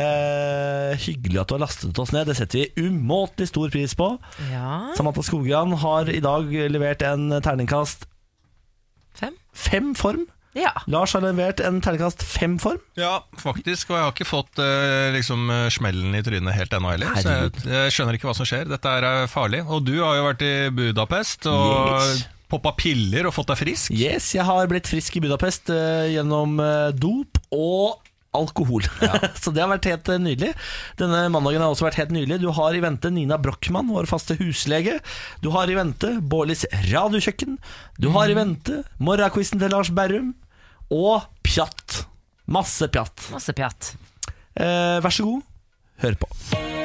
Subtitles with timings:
[0.01, 4.07] Eh, hyggelig at du har lastet oss ned, det setter vi umåtelig stor pris på.
[4.51, 4.91] Ja.
[4.99, 8.07] Samantha Skogran har i dag levert en terningkast
[9.19, 9.35] Fem?
[9.55, 10.27] fem form.
[10.59, 10.73] Ja.
[10.91, 12.79] Lars har levert en terningkast fem form.
[12.99, 13.89] ja, faktisk.
[13.93, 17.15] Og jeg har ikke fått eh, liksom, eh, smellen i trynet helt ennå heller.
[17.21, 18.67] Så jeg, jeg skjønner ikke hva som skjer.
[18.69, 19.63] Dette er eh, farlig.
[19.67, 22.27] Og du har jo vært i Budapest og Yes.
[22.49, 23.91] poppa piller og fått deg frisk.
[23.95, 27.99] Yes, jeg har blitt frisk i Budapest eh, gjennom eh, dop og
[28.35, 28.83] alkohol.
[29.41, 30.51] Så det har vært helt eh, nydelig.
[30.99, 32.37] Denne mandagen har også vært helt nydelig.
[32.43, 34.99] Du har i vente Nina Brochmann, vår faste huslege.
[35.41, 37.55] Du har i vente Bårlis radiokjøkken.
[37.97, 40.35] Du har i vente morgenquizen til Lars Berrum.
[40.89, 42.03] Og pjatt.
[42.49, 43.29] Masse pjatt.
[43.33, 43.93] Masse pjatt.
[44.57, 45.43] Eh, vær så god,
[46.01, 46.29] hør på.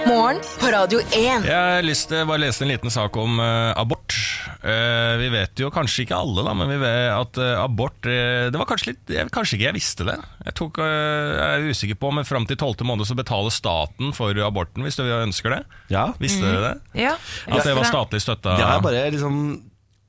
[0.04, 1.46] Morgen på Radio 1.
[1.48, 4.12] Jeg har lyst til å bare lese en liten sak om eh, abort.
[4.60, 8.50] Eh, vi vet jo kanskje ikke alle, da, men vi vet at eh, abort eh,
[8.52, 10.18] Det var kanskje litt jeg, Kanskje ikke jeg visste det.
[10.44, 14.12] Jeg, tok, eh, jeg er usikker på, men fram til tolvte måned så betaler staten
[14.16, 15.62] for aborten, hvis du ønsker det.
[15.94, 17.02] Ja, Visste dere det?
[17.06, 17.16] Ja.
[17.48, 18.58] At det var statlig støtta?
[18.60, 19.40] det har jeg bare liksom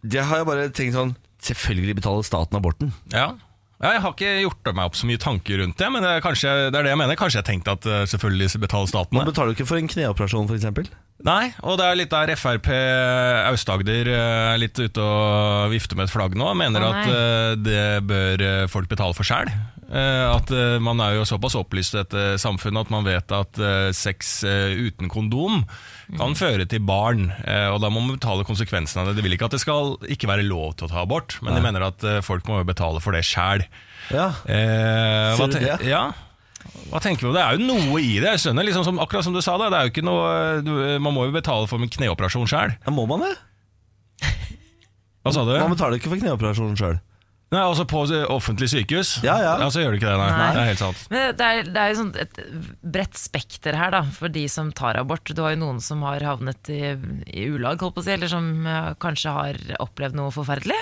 [0.04, 1.16] Det har jeg bare tenkt sånn
[1.46, 2.92] Selvfølgelig betaler staten aborten.
[3.14, 3.30] Ja.
[3.81, 6.23] Ja, Jeg har ikke gjort meg opp så mye tanker rundt det, men det er,
[6.23, 7.20] kanskje, det er det jeg mener.
[7.20, 9.34] Kanskje jeg tenkte at eh, selvfølgelig betaler staten Man det.
[9.34, 10.92] betaler du ikke for en kneoperasjon, f.eks.
[11.26, 12.68] Nei, og det er litt der Frp
[13.50, 16.52] Aust-Agder eh, er litt ute og vifter med et flagg nå.
[16.59, 17.16] Mener Å, at nei.
[17.16, 19.50] eh, det bør eh, folk betale for sjæl.
[19.86, 20.50] At
[20.81, 23.59] man er jo såpass opplyst i dette samfunnet at man vet at
[23.94, 25.59] sex uten kondom
[26.18, 27.28] kan føre til barn,
[27.70, 29.14] og da må man betale konsekvensen av det.
[29.20, 31.62] De vil ikke at det skal ikke være lov til å ta abort, men de
[31.64, 33.62] mener at folk må jo betale for det sjæl.
[34.09, 34.31] Ja.
[34.50, 35.78] Eh, Ser du det?
[35.86, 36.07] Ja.
[36.92, 37.34] Hva tenker du?
[37.36, 38.36] Det er jo noe i det.
[38.36, 39.72] Jeg skjønner, liksom som, akkurat som du sa det.
[39.74, 40.30] det er jo ikke noe,
[40.66, 40.72] du,
[41.02, 42.78] man må jo betale for en kneoperasjon sjøl.
[42.78, 43.34] ja, må man det?
[45.25, 45.56] Hva sa du?
[45.58, 47.02] Man betaler ikke for kneoperasjon sjøl.
[47.54, 48.02] Nei, altså På
[48.34, 49.20] offentlig sykehus?
[49.24, 49.54] Ja, ja.
[49.62, 50.30] ja så gjør du ikke det, nei.
[50.34, 50.48] Nei.
[50.56, 51.04] Det er helt sant.
[51.12, 52.40] Men det er, det er jo sånn et
[52.96, 55.30] bredt spekter her da, for de som tar abort.
[55.30, 56.81] Du har jo noen som har havnet i,
[57.30, 58.50] i ulag, holdt på å si, eller som
[59.02, 60.80] kanskje har opplevd noe forferdelig.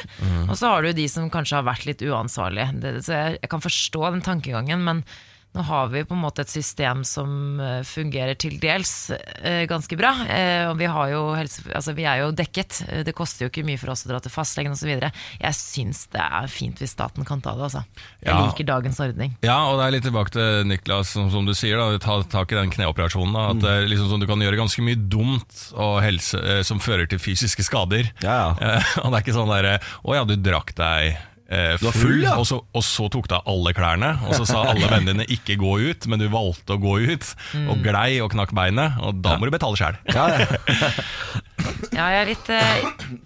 [0.47, 2.71] Og så har du jo de som kanskje har vært litt uansvarlige.
[2.79, 5.05] Det, så jeg, jeg kan forstå den tankegangen, men
[5.53, 9.97] nå har vi på en måte et system som eh, fungerer til dels eh, ganske
[9.99, 10.09] bra.
[10.25, 12.79] Eh, og vi, har jo helse, altså vi er jo dekket.
[12.87, 14.89] Eh, Det koster jo ikke mye for oss å dra til fastlegen osv.
[14.97, 17.83] Jeg syns det er fint hvis staten kan ta det, altså.
[18.23, 18.39] Jeg Ja.
[18.47, 19.35] liker dagens ordning.
[19.45, 22.51] Ja, og det er litt tilbake til Niklas, som, som du sier, da, ta tak
[22.51, 23.33] i den kneoperasjonen.
[23.37, 26.63] Da, at det er liksom sånn, Du kan gjøre ganske mye dumt og helse, eh,
[26.65, 28.09] som fører til fysiske skader.
[28.25, 28.73] Ja, ja.
[28.79, 31.17] Eh, og det er ikke sånn derre Å ja, du drakk deg
[31.53, 32.33] eh, var full, ja.
[32.41, 35.27] og, så, og så tok du av alle klærne, og så sa alle vennene dine
[35.37, 37.29] ikke gå ut, men du valgte å gå ut,
[37.67, 39.99] og glei og knakk beinet, og da må du betale sjæl.
[40.13, 40.47] Ja, ja.
[41.93, 43.19] Ja, jeg er litt uh...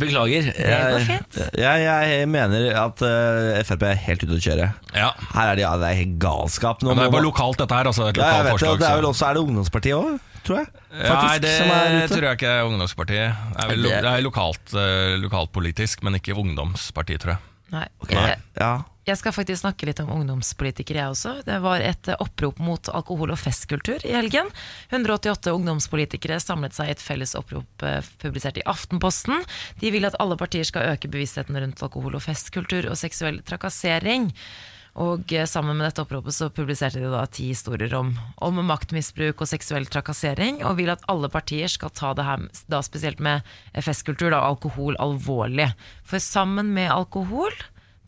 [0.00, 0.46] Beklager.
[0.54, 1.16] Jeg,
[1.58, 4.68] jeg, jeg mener at uh, Frp er helt ute å kjøre.
[4.96, 5.08] Ja.
[5.34, 6.80] Her er det, ja, det er helt galskap.
[6.84, 7.90] Nå Men det er bare lokalt, dette her.
[7.90, 8.78] Altså, et ja, jeg vet det, forslag.
[8.78, 10.70] det, det er vel også Er det Ungdomspartiet òg, tror jeg?
[10.94, 12.08] Nei, Faktisk, det som er ute.
[12.14, 13.44] tror jeg ikke er Ungdomspartiet.
[13.50, 17.49] Det er, vel, Det- det er lokalt, eh, lokalpolitisk, men ikke ungdomspartiet, tror jeg.
[17.70, 17.86] Nei.
[18.10, 18.70] Jeg, Ja.
[19.06, 21.32] jeg skal faktisk snakke litt om ungdomspolitikere, jeg også.
[21.46, 24.50] Det var et eh, opprop mot alkohol- og festkultur i helgen.
[24.90, 29.44] 188 ungdomspolitikere samlet seg i et felles opprop eh, publisert i Aftenposten.
[29.80, 34.32] De vil at alle partier skal øke bevisstheten rundt alkohol- og festkultur og seksuell trakassering.
[34.98, 39.42] Og eh, sammen med dette oppropet så publiserte de da ti historier om, om maktmisbruk
[39.42, 43.46] og seksuell trakassering, og vil at alle partier skal ta det her, da spesielt med
[43.78, 45.70] festkultur, og alkohol, alvorlig.
[46.02, 47.54] For sammen med alkohol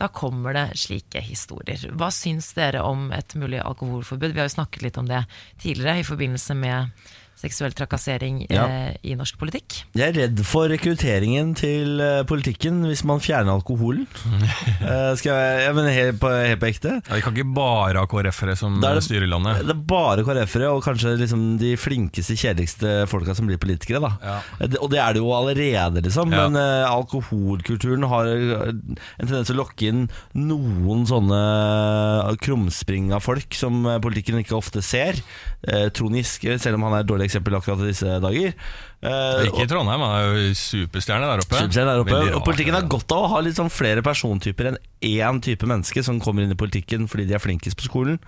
[0.00, 1.84] da kommer det slike historier.
[1.94, 4.32] Hva syns dere om et mulig alkoholforbud?
[4.32, 5.20] Vi har jo snakket litt om det
[5.62, 7.04] tidligere i forbindelse med
[7.42, 8.64] seksuell trakassering Ja.
[8.70, 9.82] eh, i norsk politikk.
[9.98, 14.06] Jeg er redd for rekrutteringen til eh, politikken hvis man fjerner alkoholen.
[14.82, 16.90] Eh, skal jeg, jeg mener helt på, helt på ekte.
[17.06, 19.60] Ja, vi kan ikke bare ha KrF-ere som er det- styrer landet.
[19.68, 24.00] Det er bare KrF-ere og kanskje liksom de flinkeste, kjedeligste folka som blir politikere.
[24.02, 24.10] Da.
[24.26, 24.66] Ja.
[24.82, 26.34] Og det er det jo allerede, liksom.
[26.34, 26.48] Ja.
[26.48, 28.82] Men uh, alkoholkulturen har en
[29.22, 30.02] tendens til å lokke inn
[30.34, 31.40] noen sånne
[32.42, 35.18] krumspringa folk som politikken ikke ofte ser.
[35.62, 38.52] Uh, Trond Giske, selv om han er dårlig eksempel akkurat i disse dager.
[39.02, 41.58] Eh, Ikke i Trondheim, han er jo superstjerne der oppe.
[41.58, 42.22] Superstjerne der oppe.
[42.36, 46.04] Og politikken har godt av å ha litt sånn flere persontyper enn én type menneske
[46.06, 48.20] som kommer inn i politikken fordi de er flinkest på skolen.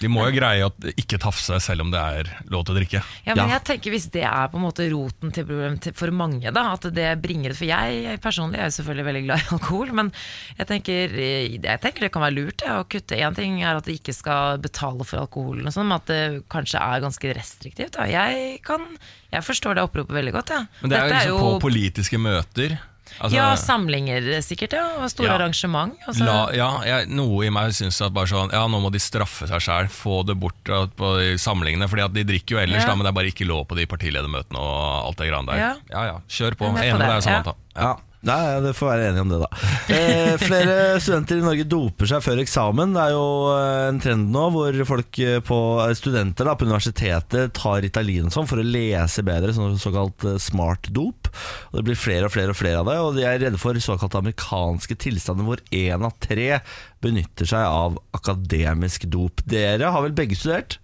[0.00, 3.02] De må jo greie å ikke tafse selv om det er lov til å drikke.
[3.26, 3.58] Ja, men Ja.
[3.58, 6.86] jeg tenker Hvis det er på en måte roten til problemet for mange, da, at
[6.96, 10.12] det bringer For jeg, jeg personlig er jo selvfølgelig veldig glad i alkohol, men
[10.58, 13.18] jeg tenker, jeg tenker det kan være lurt ja, å kutte.
[13.20, 16.22] Én ting er at de ikke skal betale for alkoholen, og sånn, men at det
[16.52, 17.92] kanskje er ganske restriktivt.
[17.98, 18.08] Da.
[18.10, 18.86] Jeg, kan,
[19.32, 20.54] jeg forstår det oppropet veldig godt.
[20.56, 20.64] Ja.
[20.80, 22.78] Men det er jo Dette jo på politiske møter.
[23.18, 24.84] Altså, ja, samlinger sikkert, ja.
[25.02, 25.34] Og store Ja.
[25.38, 25.94] arrangement.
[26.06, 28.98] Altså, La, ja, jeg, noe i meg syns at bare sånn Ja, nå må de
[29.02, 29.88] straffe seg sjæl.
[29.92, 30.62] Få det bort
[30.96, 31.88] på de samlingene.
[31.90, 32.88] Fordi at de drikker jo ellers, Ja.
[32.88, 35.56] da, men det er bare ikke lov på de partiledermøtene og alt det greiene der.
[35.58, 35.74] Ja.
[35.90, 36.70] ja ja, kjør på.
[36.76, 37.54] Enig med deg, Samantha.
[37.76, 37.96] Ja,
[38.28, 39.48] Nei, det får være enige om det, da.
[39.96, 42.92] Eh, flere studenter i Norge doper seg før eksamen.
[42.92, 43.22] Det er jo
[43.54, 48.28] eh, en trend nå hvor folk eh, på, eh, studenter da, på universitetet tar Ritalin
[48.28, 51.32] og sånn for å lese bedre, sånn såkalt smart dop.
[51.72, 53.80] Og Det blir flere og flere og flere av det, og de er redde for
[53.80, 56.60] såkalt amerikanske tilstander hvor én av tre
[57.00, 59.40] benytter seg av akademisk dop.
[59.48, 60.76] Dere har vel begge studert?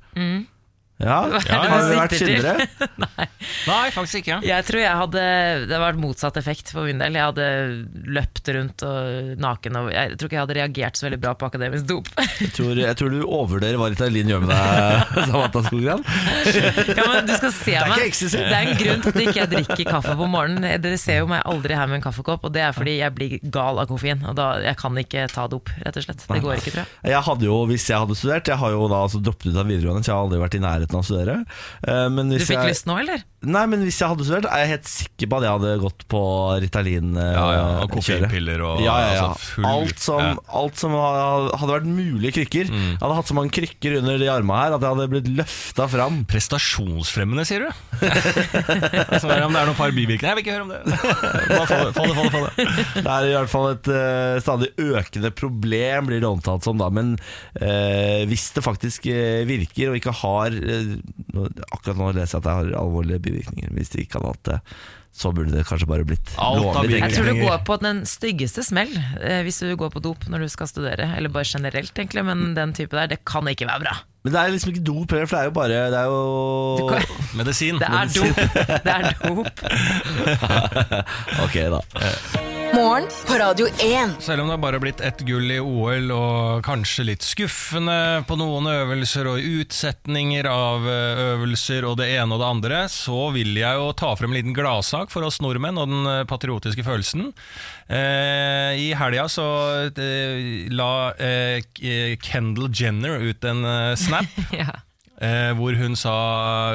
[0.96, 2.66] Ja, er Har du vært syndere?
[3.68, 4.38] Nei, faktisk ikke.
[4.46, 5.24] Jeg tror jeg hadde
[5.66, 7.18] Det hadde vært motsatt effekt for min del.
[7.18, 7.48] Jeg hadde
[8.16, 9.76] løpt rundt og naken.
[9.82, 12.08] Og jeg tror ikke jeg hadde reagert så veldig bra på akademisk dop.
[12.40, 16.04] Jeg tror, jeg tror du overvurderer hva Ritalin gjør med deg, Samantha Skogran.
[16.96, 19.38] Ja, men du skal se meg Det er, Det er en grunn til at ikke
[19.42, 20.68] jeg drikker kaffe på morgenen.
[20.86, 23.36] Dere ser jo meg aldri her med en kaffekopp, og det er fordi jeg blir
[23.52, 24.24] gal av koffein.
[24.24, 26.24] Og da, jeg kan ikke ta dop, rett og slett.
[26.24, 27.12] Det går ikke, tror jeg.
[27.12, 29.68] Jeg hadde jo, Hvis jeg hadde studert Jeg har jo da altså droppet ut av
[29.68, 31.38] videregående, så jeg har aldri vært i nærheten av å studere.
[31.86, 33.24] Eh, Men Du fikk jeg, lyst nå, eller?
[33.46, 36.04] Nei, men hvis jeg hadde studert, er jeg helt sikker på at jeg hadde gått
[36.10, 36.20] på
[36.64, 37.36] Ritalin-kjøret.
[37.36, 39.26] Ja, ja, og koffeinpiller og ja, ja, ja.
[39.30, 40.32] altså, full- alt, som, ja.
[40.34, 40.40] Mm.
[40.60, 42.72] alt som hadde vært mulige krykker.
[42.72, 45.86] Jeg hadde hatt så mange krykker under de armene her at jeg hadde blitt løfta
[45.92, 46.22] fram.
[46.30, 47.70] Prestasjonsfremmende, sier du?
[49.20, 50.26] Så er det om det er noen par bivirkninger.
[50.26, 50.80] Jeg vil ikke høre om det.
[51.52, 52.66] Bare få det, få det, få det,
[52.96, 53.06] det.
[53.06, 56.90] Er i hvert fall et uh, stadig økende problem, blir det omtalt som da.
[56.92, 57.14] Men
[57.60, 60.75] uh, hvis det faktisk uh, virker, og ikke har eh,
[61.72, 63.70] Akkurat nå leser jeg at jeg har alvorlige bivirkninger.
[63.76, 64.60] Hvis det ikke hadde hatt det,
[65.16, 66.98] så burde det kanskje bare blitt lovlig.
[67.00, 68.90] Jeg tror du går på den styggeste smell
[69.22, 71.06] eh, hvis du går på dop når du skal studere.
[71.16, 72.24] Eller bare generelt, egentlig.
[72.28, 73.94] Men den type der, det kan ikke være bra.
[74.26, 76.88] Men det er liksom ikke dop heller, for det er jo bare Det er jo
[76.90, 77.78] kan- Medisin.
[77.80, 78.36] Det er dop.
[78.84, 79.54] Det er dop.
[81.46, 81.80] Ok, da.
[82.76, 84.10] Morgen på Radio 1.
[84.20, 88.36] Selv om det har bare blitt ett gull i OL og kanskje litt skuffende på
[88.36, 93.56] noen øvelser og utsetninger av eh, øvelser og det ene og det andre, så vil
[93.56, 97.30] jeg jo ta frem en liten gladsak for oss nordmenn og den eh, patriotiske følelsen.
[97.88, 99.48] Eh, I helga så
[99.88, 104.36] eh, la eh, Kendal Kendall Jenner ut en eh, snap.
[104.52, 104.68] Ja.
[105.16, 106.12] Eh, hvor hun sa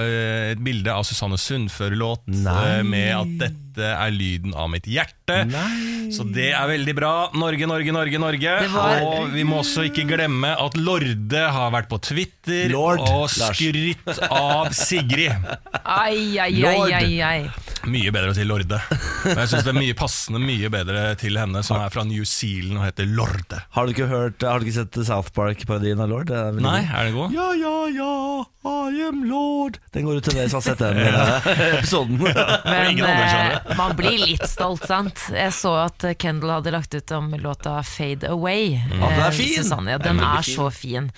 [0.01, 5.43] eh, et bilde av Susanne Sundfør-låt eh, med at dette er lyden av mitt hjerte.
[5.45, 6.09] Nei.
[6.11, 7.11] Så det er veldig bra.
[7.37, 8.55] Norge, Norge, Norge, Norge.
[8.73, 13.29] Var- Og vi må også ikke glemme at Lorde har vært på Twitter Lord, og
[13.29, 15.45] skrytt av Sigrid.
[15.85, 17.39] Ai, ai, ai, ai, ai.
[17.89, 18.77] Mye bedre å si Lorde.
[19.25, 22.23] Men jeg syns det er mye passende mye bedre til henne, som er fra New
[22.29, 23.61] Zealand og heter Lorde.
[23.73, 26.27] Har du ikke hørt Har du ikke sett South Park-parodien av Lord?
[26.29, 26.93] Det er veldig Nei, god.
[26.99, 27.35] er den god?
[27.37, 28.45] Ja, ja, ja,
[28.91, 31.49] I am Lord Den går ut til dere som har sett den eh,
[31.79, 32.21] episoden.
[32.21, 35.25] Men ingen andre skjønner eh, man blir litt stolt, sant.
[35.33, 38.75] Jeg så at Kendal hadde lagt ut om låta 'Fade Away'.
[38.77, 39.55] Ja, den er eh, fin.
[39.63, 39.95] Susanne.
[39.95, 41.09] Ja, Den den er veldig så fin.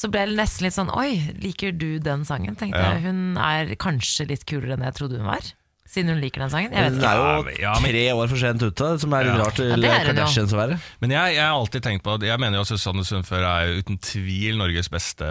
[0.00, 1.10] Så ble jeg nesten litt sånn Oi,
[1.42, 2.54] liker du den sangen?
[2.56, 2.92] Tenkte Ja.
[2.94, 5.44] jeg Hun er kanskje litt kulere enn jeg trodde hun var.
[5.90, 6.70] Siden hun liker den sangen.
[6.70, 7.02] Jeg vet ikke.
[7.02, 9.34] Hun er jo Ja, men- ja, men- tre år for sent ute, som er litt
[9.34, 9.42] Ja.
[9.42, 9.98] rart til Ja.
[10.06, 10.78] Kardashians å være.
[11.00, 13.82] Men jeg, jeg har alltid tenkt på at Jeg mener jo at Susanne Sundfør er
[13.82, 15.26] uten tvil Norges beste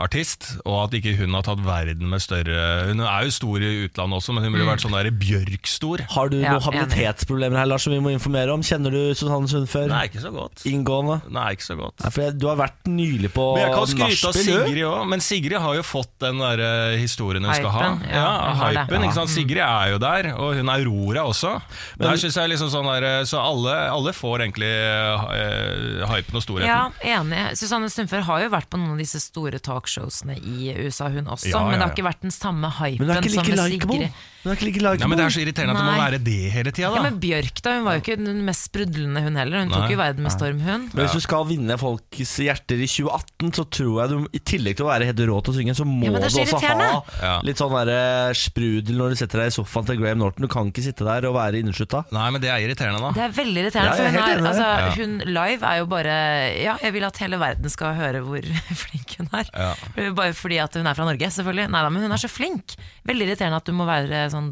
[0.00, 3.70] artist, og at ikke hun har tatt verden med større Hun er jo stor i
[3.88, 6.04] utlandet også, men hun burde vært sånn der Bjørk-stor.
[6.14, 8.62] Har du Ja, noen habilitetsproblemer her, Lars, som vi må informere om?
[8.62, 9.88] Kjenner du Susanne Sundfør?
[9.88, 10.62] Nei, ikke så godt.
[10.70, 11.20] Inngående?
[11.30, 11.98] Nei, ikke så godt.
[12.04, 14.66] Nei, for jeg- du har vært nylig på Men jeg kan skryte av nachspiel.
[14.66, 17.80] Sigrid òg, men Sigrid har jo fått den der eh, historien hun skal ha.
[17.96, 19.28] Hypen, ja, hypen, ikke sant?
[19.30, 21.60] Sigrid er jo der, og hun er Aurora også.
[21.98, 26.42] Men- Der synes jeg liksom sånn der, Så alle, alle får egentlig uh, hypen og
[26.42, 26.68] storheten.
[26.68, 27.56] Ja, enig.
[27.56, 31.50] Susanne Sundfør har jo vært på noen av disse store talkshowsene i USA, hun også.
[31.50, 33.56] Ja, Men det har ikke vært den samme Men hypen er ikke som med.
[33.56, 33.58] Sigrid.
[33.58, 34.12] Hun er ikke like likeable.
[34.40, 36.00] Ja, men Det er så irriterende at det må Nei.
[36.00, 39.20] være det hele tida, Ja, men Bjørk da, hun var jo ikke den mest sprudlende
[39.22, 39.60] hun heller.
[39.60, 39.80] Hun Nei.
[39.82, 40.86] tok jo verden med storm, hun.
[40.94, 44.78] Men hvis du skal vinne folks hjerter i 2018, så tror jeg du i tillegg
[44.80, 46.50] til å være helt rå til å synge, så må Ja, men det er du
[46.50, 47.02] så også ha.
[47.20, 47.34] Ja.
[47.44, 50.46] litt sånn der sprudel når du setter deg i sofaen til Graham Norton.
[50.46, 52.04] Du kan ikke sitte der og være inneslutta.
[52.16, 53.12] Nei, men det er irriterende, da.
[53.20, 55.00] Det er veldig irriterende, Ja, for jeg er hun, helt er, altså.
[55.00, 56.16] Hun live er jo bare
[56.64, 58.40] Ja, jeg vil at hele verden skal høre hvor
[58.86, 59.52] flink hun er.
[59.52, 60.10] Ja.
[60.16, 61.68] Bare fordi at hun er fra Norge, selvfølgelig.
[61.70, 62.74] Nei da, men hun er så flink.
[63.04, 64.48] Veldig irriterende at du må være sånn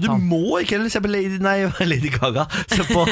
[0.00, 1.56] Du må ikke heller se på Lady, nei,
[1.92, 2.46] Lady Gaga.
[2.70, 3.02] Se på,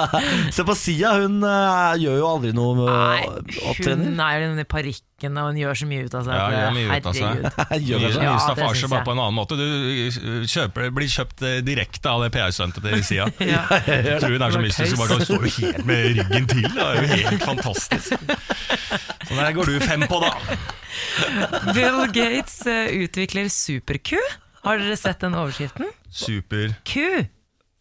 [0.56, 1.14] se på Sia.
[1.22, 4.10] Hun uh, gjør jo aldri noe Nei, med opptrening.
[4.14, 6.36] hun er jo i parykken og hun gjør så mye ut av seg.
[6.38, 7.42] Ja, at gjør mye ut av seg.
[7.90, 8.22] Gjør Mye, det.
[8.24, 9.58] mye staffasje, bare på en annen måte.
[9.60, 13.26] Du uh, kjøper, blir kjøpt eh, direkte av det PR-stuntet til Sia.
[13.44, 13.64] Ja.
[13.84, 16.64] Jeg tror hun er så mystisk, så bare hun står jo helt med ryggen til.
[16.72, 18.14] Det er jo helt fantastisk.
[19.28, 20.32] Så der går du fem på, da.
[21.76, 24.16] Bill Gates eh, utvikler super-Q.
[24.64, 25.88] Har dere sett den overskriften?
[26.12, 26.74] Super.
[26.84, 27.06] Ku!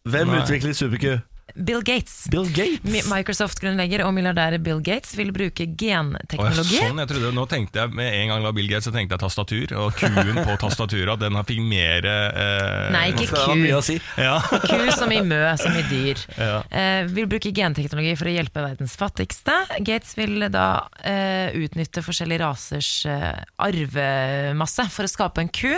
[0.10, 0.44] Hvem Nei.
[0.44, 1.18] utvikler Super-Q?
[1.56, 2.28] Bill Gates.
[2.32, 3.08] Bill Gates.
[3.10, 6.78] Microsoft-grunnlegger og milliardær Bill Gates vil bruke Å, ja, genteknologi.
[6.78, 9.18] sånn, jeg trodde, nå tenkte jeg Med en gang det var Bill Gates, så tenkte
[9.18, 9.74] jeg tastatur.
[9.82, 13.82] Og Q-en på tastaturet, at den har fikk mer eh, Nei, ikke Q.
[13.90, 13.98] si.
[14.22, 14.38] Ja.
[14.46, 16.24] Ku som i mø, som i dyr.
[16.38, 16.62] Ja.
[16.70, 19.58] Eh, vil bruke genteknologi for å hjelpe verdens fattigste.
[19.82, 20.70] Gates vil da
[21.04, 25.74] eh, utnytte forskjellige rasers eh, arvemasse for å skape en ku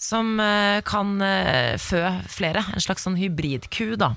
[0.00, 2.64] som eh, kan eh, fø flere.
[2.72, 4.14] En slags sånn hybridku, da.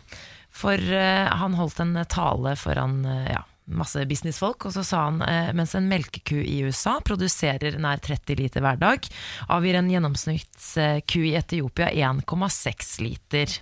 [0.54, 3.42] For eh, han holdt en tale foran ja,
[3.74, 5.22] masse businessfolk, og så sa han
[5.56, 9.08] mens en melkeku i USA produserer nær 30 liter hver dag,
[9.56, 13.56] avgir en gjennomsnittsku i Etiopia 1,6 liter.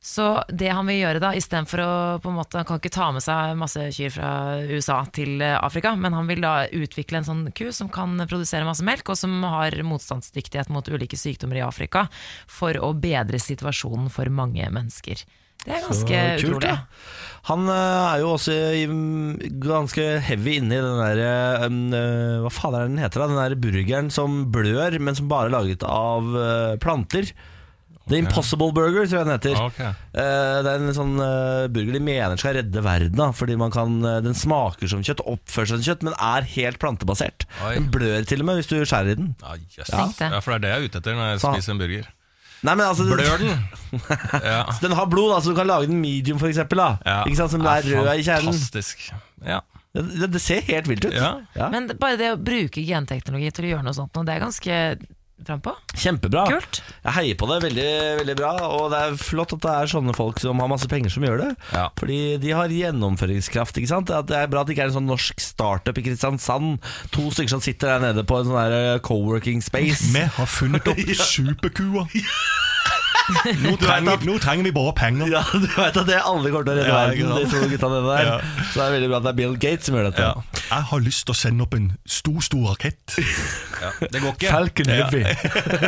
[0.00, 1.90] Så det han vil gjøre da, istedenfor å
[2.24, 4.30] på en måte, Han kan ikke ta med seg masse kyr fra
[4.64, 8.64] USA til eh, Afrika, men han vil da utvikle en sånn ku som kan produsere
[8.64, 12.06] masse melk, og som har motstandsdyktighet mot ulike sykdommer i Afrika,
[12.48, 15.20] for å bedre situasjonen for mange mennesker.
[15.60, 16.72] Det er ganske Så kult, utrolig.
[16.72, 16.78] ja.
[17.50, 18.54] Han eh, er jo også
[18.88, 23.20] mm, ganske heavy inne i den der eh, eh, Hva faen er det den heter?
[23.20, 23.28] da?
[23.28, 26.32] Den der burgeren som blør, men som bare er laget av
[26.80, 27.28] planter.
[28.10, 29.58] The Impossible Burger, tror jeg den heter.
[29.68, 29.90] Okay.
[30.12, 33.16] Eh, det er en sånn eh, burger de mener skal redde verden.
[33.20, 36.48] Da, fordi man kan, eh, Den smaker som kjøtt, oppfører seg som kjøtt, men er
[36.56, 37.46] helt plantebasert.
[37.64, 37.74] Oi.
[37.78, 39.34] Den blør til og med hvis du skjærer i den.
[39.42, 39.90] Ja, yes.
[39.94, 40.08] ja.
[40.36, 42.08] ja, for det er det jeg er ute etter når jeg Så- spiser en burger.
[42.60, 43.54] Nei, men altså Blør den?
[44.52, 44.64] Ja.
[44.82, 46.76] Den har blod, så du kan lage den medium, for eksempel.
[46.82, 46.88] Da.
[47.06, 47.20] Ja.
[47.24, 48.52] Ikke sant, Som er rød i kjernen.
[48.52, 49.06] Fantastisk.
[49.46, 49.62] Ja.
[49.96, 51.14] Det, det, det ser helt vilt ut.
[51.16, 51.30] Ja.
[51.56, 51.70] Ja.
[51.72, 54.76] Men bare det å bruke genteknologi til å gjøre noe sånt, det er ganske
[55.46, 55.72] frampå.
[55.96, 56.44] Kjempebra.
[56.50, 56.80] Kult.
[57.04, 57.58] Jeg heier på det.
[57.64, 57.86] Veldig
[58.20, 58.50] veldig bra.
[58.76, 61.42] Og det er flott at det er sånne folk som har masse penger, som gjør
[61.44, 61.50] det.
[61.74, 61.86] Ja.
[61.98, 63.80] Fordi de har gjennomføringskraft.
[63.80, 64.12] ikke sant?
[64.30, 66.78] Det er bra at det ikke er en sånn norsk startup i Kristiansand.
[67.16, 70.12] To stykker som sitter der nede på en sånn der eh, co-working space.
[70.38, 71.00] har funnet opp
[71.34, 72.06] superkua.
[73.64, 75.30] Nå trenger, nå trenger vi bare penger.
[75.32, 77.90] Ja, du vet at det alle kommer til å redde Ja, verden, de to gutta
[77.94, 78.30] der.
[78.30, 78.36] Ja.
[78.70, 80.28] Så det er veldig bra at det er Bill Gates som gjør dette.
[80.30, 80.64] Ja.
[80.70, 83.16] Jeg har lyst til å sende opp en stor, stor rakett.
[83.80, 84.48] Ja, det går ikke.
[84.52, 85.06] Falcon Ja.
[85.08, 85.22] Heavy.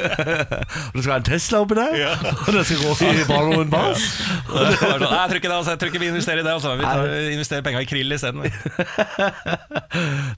[0.89, 2.13] og det skal være en Tesla oppi der, Ja.
[2.33, 5.75] og det skal gå i Baron var sånn, jeg tror ikke det, altså.
[5.75, 6.55] Jeg tror ikke vi investerer i det.
[6.55, 6.73] Altså.
[6.81, 8.41] Vi tar, investerer penger i krill isteden.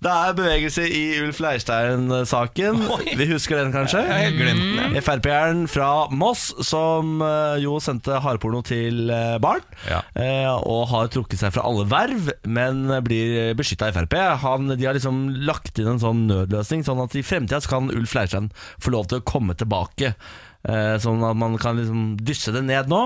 [0.04, 2.82] Det er bevegelse i Ulf Leirstein-saken.
[3.18, 4.02] Vi husker den kanskje?
[5.04, 6.50] Frp-eren fra Moss
[6.94, 9.64] som eh, jo sendte hardporno til eh, barn.
[9.88, 10.00] Ja.
[10.14, 14.16] eh, Og har trukket seg fra alle verv, men blir beskytta av Frp.
[14.44, 18.14] Han, de har liksom lagt inn en sånn nødløsning, sånn at i fremtida kan Ulf
[18.16, 18.50] Leirstein
[18.82, 20.14] få lov til å komme tilbake.
[20.64, 23.02] Sånn at man kan liksom dysse det ned nå.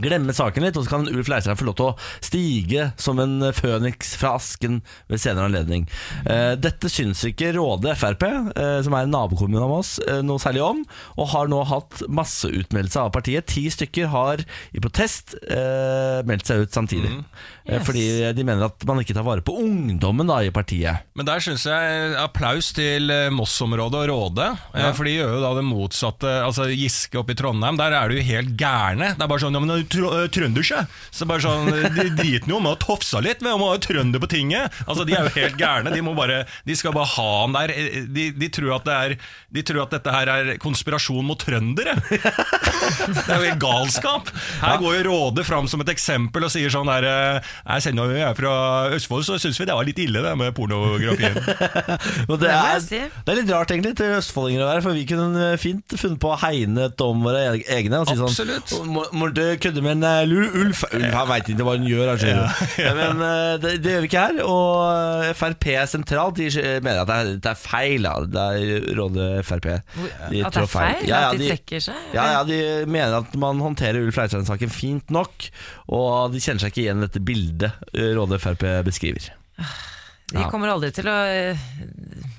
[0.00, 3.50] Glemme saken litt, og så kan Ulf Leirstein få lov til å stige som en
[3.56, 4.80] føniks fra asken
[5.10, 5.86] ved senere anledning.
[6.24, 8.24] Eh, dette syns ikke Råde Frp,
[8.56, 10.82] eh, som er en nabokommune av oss, eh, noe særlig om,
[11.16, 13.46] og har nå hatt masseutmeldelse av partiet.
[13.50, 14.42] Ti stykker har
[14.72, 17.10] i protest eh, meldt seg ut samtidig.
[17.12, 17.24] Mm.
[17.70, 17.84] Yes.
[17.86, 18.04] Fordi
[18.34, 21.04] de mener at man ikke tar vare på ungdommen da i partiet.
[21.14, 24.48] Men der syns jeg applaus til eh, Moss-området og Råde.
[24.74, 24.90] ja.
[24.96, 26.32] For de gjør jo da det motsatte.
[26.44, 29.12] Altså Giske oppe i Trondheim, der er du jo helt gærne.
[29.16, 30.84] Det er bare sånn ja, men eh, trønderske.
[31.10, 34.22] Så bare sånn, De driter jo om å tofse litt med om å ha trønder
[34.22, 34.72] på tinget.
[34.86, 35.92] Altså De er jo helt gærne.
[35.94, 37.74] De, må bare, de skal bare ha han der.
[37.74, 39.16] Eh, De, de, tror at det er,
[39.50, 41.96] de tror at dette her er konspirasjon mot trøndere.
[43.10, 44.30] Det er jo helt galskap.
[44.62, 48.10] Her går jo Råde fram som et eksempel og sier sånn der eh, Jeg sender
[48.10, 48.52] jo jeg er fra
[48.96, 51.36] Østfold, så syns vi det var litt ille, det med pornografien.
[52.30, 55.48] Det, Det er, det er litt rart egentlig til østfoldinger å være, for vi kunne
[55.60, 58.00] fint funnet på å hegne om våre egne.
[58.00, 58.70] Og si Absolutt.
[58.70, 60.82] sånn Må må du kødde med en eh, lu- ulf?
[60.92, 62.62] Ulf han veit ikke hva hun gjør, han skjønner.
[63.00, 64.40] Men eh, det, det gjør vi ikke her.
[64.46, 66.48] Og Frp sentralt de
[66.82, 68.08] mener at det er, det er feil.
[68.08, 68.14] Da.
[68.26, 69.68] Det er rådet Frp.
[69.70, 71.06] De At det er feil?
[71.06, 72.02] Ja, ja, at de, de, trekker seg?
[72.16, 72.60] ja, ja, de
[72.90, 75.50] mener at man håndterer Ulf Leirstein-saken fint nok,
[75.92, 79.30] og de kjenner seg ikke igjen i dette bildet eh, Rådet Frp beskriver.
[80.36, 81.68] De kommer aldri til å eh,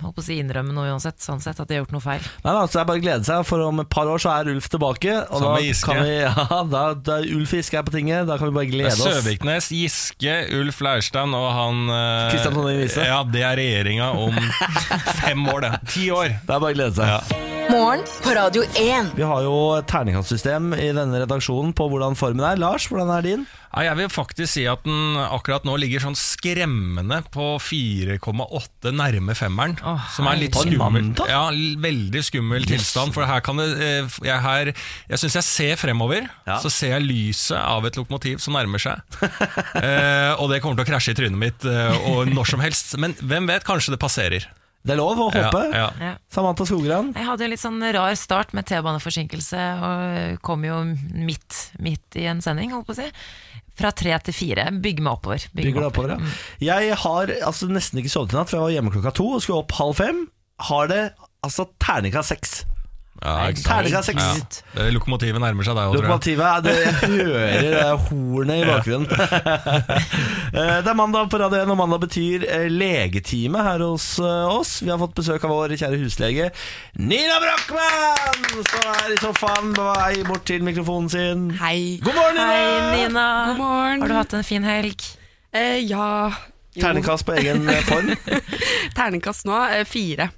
[0.02, 2.26] å si innrømme noe uansett, sånn sett, at de har gjort noe feil.
[2.44, 4.34] Nei, altså, så det er bare å glede seg, for om et par år så
[4.34, 5.14] er Ulf tilbake.
[5.30, 5.88] Og Som da med Giske.
[5.92, 8.96] kan vi, ja, da, da Ulf Giske er på tinget, da kan vi bare glede
[8.96, 9.06] oss.
[9.06, 13.08] Søviknes, Giske, Ulf Leirstein og han eh, Kristian Tonje Riise.
[13.08, 14.38] Ja, det er regjeringa om
[15.24, 15.74] fem år, det.
[15.96, 16.38] Ti år.
[16.42, 17.18] Det er bare å glede seg.
[17.18, 17.61] Ja.
[17.70, 19.12] Morgen på Radio 1.
[19.16, 22.60] Vi har jo et terningkastsystem i denne redaksjonen på hvordan formen er.
[22.62, 23.44] Lars, hvordan er din?
[23.72, 29.36] Ja, jeg vil faktisk si at den akkurat nå ligger sånn skremmende på 4,8 nærme
[29.38, 29.78] femmeren.
[29.86, 31.12] Oh, som er litt skummel.
[31.30, 31.44] Ja,
[31.86, 33.14] veldig skummel tilstand.
[33.16, 34.74] For her kan det eh, Jeg, her,
[35.12, 36.26] jeg syns jeg ser fremover.
[36.48, 36.58] Ja.
[36.64, 39.04] Så ser jeg lyset av et lokomotiv som nærmer seg.
[39.86, 42.98] eh, og det kommer til å krasje i trynet mitt eh, og når som helst.
[43.02, 44.50] Men hvem vet, kanskje det passerer.
[44.82, 45.62] Det er lov å håpe.
[45.76, 46.12] Ja, ja.
[46.34, 47.12] Samantha Skogran.
[47.14, 50.82] Jeg hadde en litt sånn rar start med T-baneforsinkelse, og kom jo
[51.14, 53.10] midt, midt i en sending, holdt på å si.
[53.78, 54.68] Fra tre til fire.
[54.82, 55.46] Bygg meg oppover.
[55.54, 56.80] Bygg Bygger meg oppover, oppover, ja.
[56.82, 59.46] Jeg har altså, nesten ikke sovet i natt, for jeg var hjemme klokka to og
[59.46, 60.26] skulle opp halv fem.
[60.72, 61.04] Har det
[61.46, 62.58] altså terningkast seks.
[63.22, 63.52] Ja?
[63.54, 64.24] Terningkast seks.
[64.74, 64.94] Herregud.
[64.96, 66.10] Lokomotivet nærmer seg deg òg, tror jeg.
[66.10, 69.08] Lokomotivet er det, Jeg hører det hornet i bakgrunnen.
[70.52, 74.50] Eh, det er mandag på Radio 1, og mandag betyr eh, legetime her hos eh,
[74.52, 74.74] oss.
[74.84, 76.50] Vi har fått besøk av vår kjære huslege
[77.00, 78.60] Nina Brochmann!
[78.68, 81.48] som er i sofaen på vei bort til mikrofonen sin.
[81.62, 82.02] Hei.
[82.04, 82.52] God morgen, Nina!
[82.52, 83.28] Hei, Nina.
[83.48, 84.04] God morgen.
[84.04, 85.08] Har du hatt en fin helg?
[85.56, 86.12] Eh, ja
[86.74, 86.82] jo.
[86.82, 88.12] Terningkast på egen eh, form.
[88.98, 89.58] Terningkast nå.
[89.76, 90.30] Eh, fire.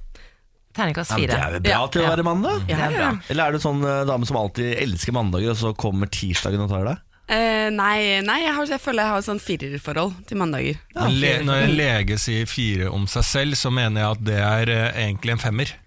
[0.74, 2.63] Terningkast Ja, det er jo bra Ja, til å være mandag.
[2.70, 3.18] Ja, er.
[3.30, 6.72] Eller er du sånn uh, dame som alltid elsker mandager, og så kommer tirsdagen og
[6.72, 7.03] tar deg?
[7.24, 10.82] Uh, nei, nei jeg, har, jeg føler jeg har et sånn firerforhold til mandager.
[10.96, 11.08] Ja.
[11.08, 14.74] le, når en lege sier fire om seg selv, så mener jeg at det er
[14.74, 15.77] uh, egentlig en femmer.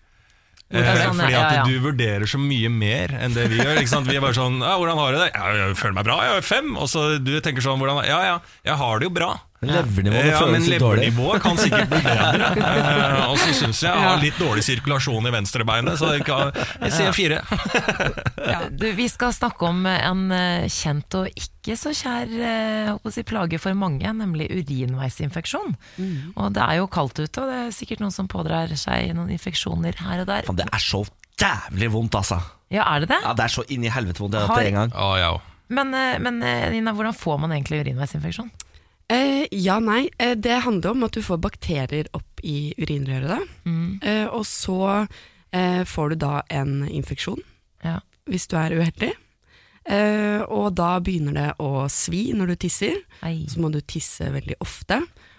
[0.66, 1.62] Sånn, fordi at ja.
[1.62, 3.78] du vurderer så mye mer enn det vi gjør.
[3.78, 4.09] Ikke sant?
[4.11, 6.33] Vi er bare sånn ja, 'Hvordan har du det?' Ja, 'Jeg føler meg bra, jeg
[6.35, 9.37] har fem.' Og så du tenker sånn 'Ja ja, jeg har det jo bra'.
[9.64, 11.06] Levernivået Ja, føles litt dårlig.
[11.08, 12.48] levernivået kan sikkert bli bedre.
[12.60, 16.52] uh, og så syns jeg jeg har litt dårlig sirkulasjon i venstrebeinet, så jeg, kan,
[16.84, 17.40] jeg sier fire.
[18.76, 23.25] Du, vi skal snakke om en eh, kjent og ikke så kjær eh, å si,
[23.26, 25.75] plage for mange, nemlig urinveisinfeksjon.
[26.36, 29.32] Og det er jo kaldt ute, og det er sikkert noen som pådrar seg noen
[29.34, 30.46] infeksjoner her og der.
[30.60, 31.02] Det er så
[31.40, 32.38] jævlig vondt, altså.
[32.72, 33.20] Ja, er det det?
[33.25, 34.36] Ja, Det er så inni helvete vondt.
[34.38, 34.94] Jeg har Har- hatt det en gang.
[34.94, 35.32] Å, ja.
[35.68, 35.90] Men,
[36.22, 36.38] men
[36.76, 38.50] Nina, hvordan får man egentlig urinveisinfeksjon?
[39.12, 40.08] Eh, ja, nei.
[40.18, 43.28] Eh, det handler om at du får bakterier opp i urinrøret.
[43.28, 43.38] da.
[44.02, 45.06] Eh, og så
[45.52, 47.40] eh, får du da en infeksjon,
[47.84, 48.00] Ja.
[48.26, 49.12] hvis du er uheldig.
[49.86, 52.97] Eh, og da begynner det å svi når du tisser.
[53.23, 53.47] Ei.
[53.47, 54.99] Så må du tisse veldig ofte,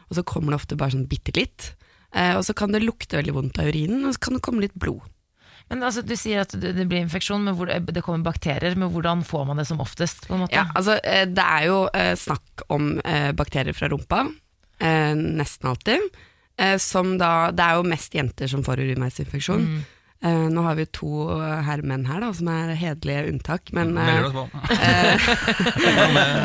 [0.10, 1.74] og så kommer det ofte bare sånn bitte litt.
[2.16, 4.62] Eh, og så kan det lukte veldig vondt av urinen, og så kan det komme
[4.64, 5.02] litt blod.
[5.70, 8.78] Men altså, Du sier at det blir infeksjon, men hvor, det kommer bakterier.
[8.80, 10.30] Men hvordan får man det som oftest?
[10.54, 14.24] Ja, altså eh, Det er jo eh, snakk om eh, bakterier fra rumpa,
[14.80, 16.10] eh, nesten alltid.
[16.82, 19.60] Som da, det er jo mest jenter som får urinveisinfeksjon.
[20.26, 24.02] Eh, nå har vi to eh, herremenn her da, som er hederlige unntak, men uh,
[24.02, 24.46] Melder oss på.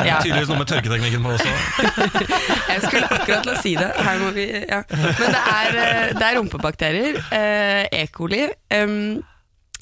[0.03, 0.19] Ja.
[0.21, 1.49] Tydeligvis noe med tørketeknikken på også.
[2.73, 3.89] jeg skulle akkurat til å si det.
[4.05, 4.83] Her må vi, ja.
[4.93, 8.05] Men det er, eh, det er rumpebakterier, uh, E.
[8.13, 8.45] coli.
[8.69, 9.23] Um,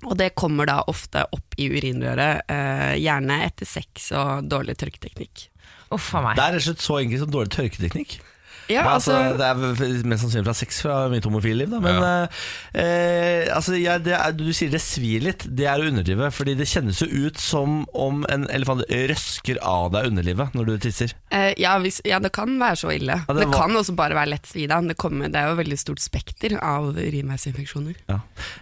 [0.08, 5.50] og det kommer da ofte opp i urinrøret, uh, gjerne etter sex og dårlig tørketeknikk.
[5.92, 6.38] Oh, meg.
[6.40, 8.22] Det er rett og slett så enkelt som dårlig tørketeknikk.
[8.70, 11.80] Ja, Men altså, altså, det er mest sannsynlig fra sex fra mitt homofile liv, da.
[11.84, 12.42] Men eh,
[12.82, 15.46] eh, altså, jeg, det er, du sier det svir litt.
[15.50, 16.30] Det er å underdrive.
[16.36, 20.74] Fordi det kjennes jo ut som om en elefant røsker av deg underlivet når du
[20.86, 21.16] tisser.
[21.34, 23.18] Eh, ja, hvis, ja, det kan være så ille.
[23.22, 24.80] Ja, det det var- kan også bare være lett svida.
[24.88, 27.96] Det, kommer- det er jo veldig stort spekter av urinveisinfeksjoner.
[28.12, 28.20] Ja.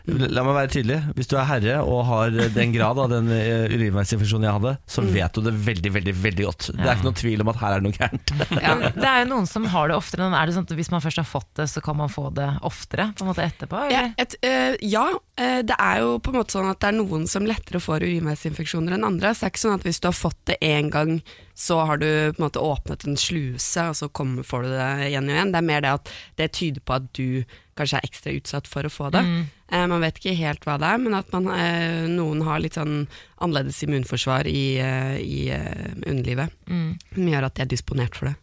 [0.07, 0.99] La meg være tydelig.
[1.17, 5.03] Hvis du er herre og har den grad av den eh, urinveisinfeksjonen jeg hadde, så
[5.05, 6.69] vet du det veldig, veldig veldig godt.
[6.75, 8.33] Det er ikke noen tvil om at her er det noe gærent.
[8.59, 8.75] Ja.
[8.95, 10.29] Det er jo noen som har det oftere.
[10.29, 12.47] Er det sånn at Hvis man først har fått det, så kan man få det
[12.67, 13.83] oftere på en måte etterpå?
[13.93, 15.05] Ja, et, øh, ja
[15.39, 18.05] eh, det er jo på en måte sånn at det er noen som lettere får
[18.07, 19.33] urinveisinfeksjoner enn andre.
[19.33, 21.19] Så det er ikke sånn at hvis du har fått det én gang,
[21.59, 24.91] så har du på en måte åpnet en sluse, og så kommer, får du det
[25.09, 25.51] igjen og igjen.
[25.51, 27.43] Det er mer det at det tyder på at du
[27.79, 29.23] kanskje er ekstra utsatt for å få det.
[29.71, 32.79] Eh, man vet ikke helt hva det er, men at man, eh, noen har litt
[32.79, 33.07] sånn
[33.39, 38.35] annerledes immunforsvar i, eh, i eh, underlivet, som gjør at de er disponert for det.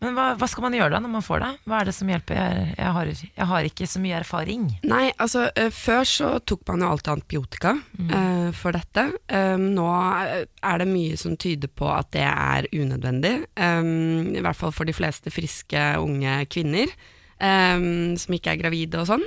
[0.00, 1.50] Men hva, hva skal man gjøre da når man får det?
[1.68, 2.38] Hva er det som hjelper?
[2.38, 4.66] Jeg, jeg, har, jeg har ikke så mye erfaring.
[4.88, 9.06] Nei, altså eh, før så tok man jo alltid antibiotika eh, for dette.
[9.28, 13.34] Um, nå er det mye som tyder på at det er unødvendig.
[13.60, 16.88] Um, I hvert fall for de fleste friske unge kvinner
[17.40, 19.26] um, som ikke er gravide og sånn.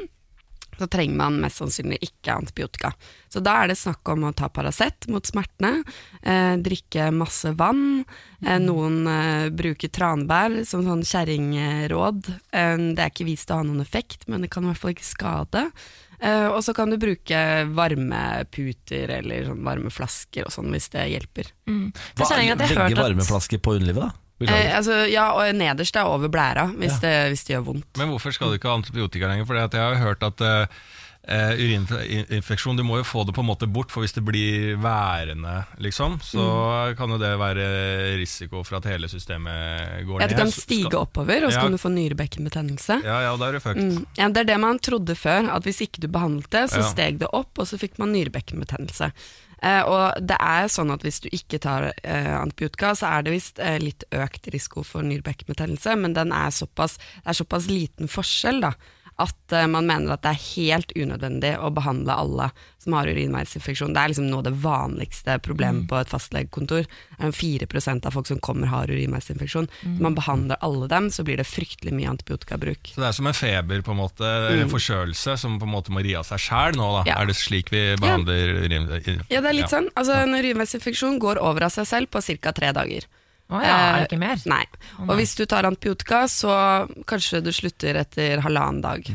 [0.80, 2.94] Så trenger man mest sannsynlig ikke antibiotika.
[3.32, 5.84] Så da er det snakk om å ta Paracet mot smertene,
[6.22, 8.06] eh, drikke masse vann.
[8.46, 12.32] Eh, noen eh, bruker tranbær som sånn kjerringråd.
[12.52, 14.96] Eh, det er ikke vist å ha noen effekt, men det kan i hvert fall
[14.96, 15.68] ikke skade.
[16.24, 17.38] Eh, og så kan du bruke
[17.76, 21.50] varmeputer eller sånn varmeflasker og sånn hvis det hjelper.
[21.68, 21.90] Mm.
[22.16, 24.23] Hva, Legge varmeflasker på underlivet, da?
[24.42, 27.98] Eh, altså, ja, og nederst er over blæra hvis, det, hvis det gjør vondt.
[27.98, 29.46] Men hvorfor skal du ikke ha antibiotika lenger?
[29.46, 33.48] For jeg har jo hørt at uh, urininfeksjon, du må jo få det på en
[33.48, 36.44] måte bort, for hvis det blir værende, liksom, så
[37.00, 37.68] kan jo det være
[38.20, 40.34] risiko for at hele systemet går Ja, ned.
[40.34, 41.62] det kan stige skal- oppover, og så Ja.
[41.64, 43.00] kan du få nyrebekkenbetennelse.
[43.06, 43.84] Ja, ja, da er du fucked.
[43.84, 44.06] Mm.
[44.18, 46.90] Ja, det er det man trodde før, at hvis ikke du behandlet det, så Ja.
[46.92, 49.12] steg det opp, og så fikk man nyrebekkenbetennelse.
[49.64, 53.36] Eh, og det er sånn at hvis du ikke tar eh, antibiotika, så er det
[53.36, 58.12] visst eh, litt økt risiko for nyrebekkenbetennelse, men den er såpass, det er såpass liten
[58.12, 58.74] forskjell da,
[59.22, 62.50] at uh, man mener at det er helt unødvendig å behandle alle
[62.84, 63.94] som har urinveisinfeksjon.
[63.96, 66.88] Det er liksom noe av det vanligste problemet på et fastlegekontor.
[66.88, 69.70] Det er 4% av folk som kommer har urinveisinfeksjon.
[69.84, 69.96] Mm.
[70.04, 72.94] man behandler alle dem, så blir det fryktelig mye antibiotikabruk.
[72.96, 75.76] Så det er som en feber, på en måte, eller en forkjølelse, som på en
[75.78, 77.06] måte må ri av seg sjæl nå, da.
[77.06, 77.12] Mm.
[77.14, 77.20] Ja.
[77.22, 78.90] Er det slik vi behandler urin...
[79.32, 79.92] Ja, det er litt sånn.
[79.96, 82.56] Altså, En urinveisinfeksjon går over av seg selv på ca.
[82.56, 83.08] tre dager.
[83.52, 84.40] Å ja, er det Eh, ikke mer?
[84.50, 84.64] Nei.
[85.08, 86.54] Og hvis du tar antibiotika, så
[87.10, 89.12] kanskje du slutter etter halvannen dag.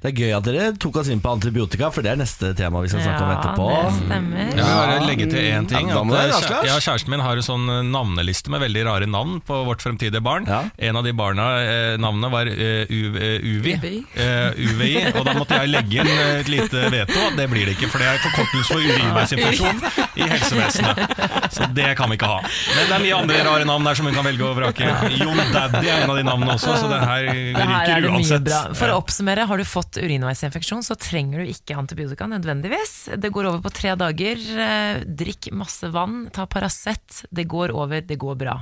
[0.00, 2.80] Det er gøy at dere tok oss inn på antibiotika, for det er neste tema
[2.80, 3.64] vi skal snakke om etterpå.
[3.68, 4.38] Ja, det stemmer.
[4.40, 5.90] Jeg vil bare legge til én ting.
[5.92, 6.20] Ja, at, det,
[6.56, 9.84] eh, ja, kjæresten min har en sånn eh, navneliste med veldig rare navn på vårt
[9.84, 10.46] fremtidige barn.
[10.48, 10.62] Ja.
[10.88, 13.74] En av de barna, eh, navnene var eh, U- eh, Uvi.
[13.76, 13.98] UVI.
[14.16, 14.94] Eh, UVI.
[15.12, 17.26] Og da måtte jeg legge inn eh, et lite veto.
[17.36, 19.84] Det blir det ikke, for det er forkortelse for urinveisinfeksjon
[20.16, 21.52] i helsevesenet.
[21.58, 22.40] Så det kan vi ikke ha.
[22.40, 24.88] Men det er mye andre rare navn der som hun kan velge å vrake.
[25.20, 28.50] Jon Daddy er en av de navnene også, så det her er ryker uansett.
[28.80, 33.10] For å oppsummere, har du fått urinveisinfeksjon, så trenger du ikke antibiotika nødvendigvis.
[33.18, 34.36] Det går over på tre dager.
[34.66, 37.24] Eh, Drikk masse vann, ta Paracet.
[37.30, 38.60] Det går over, det går bra.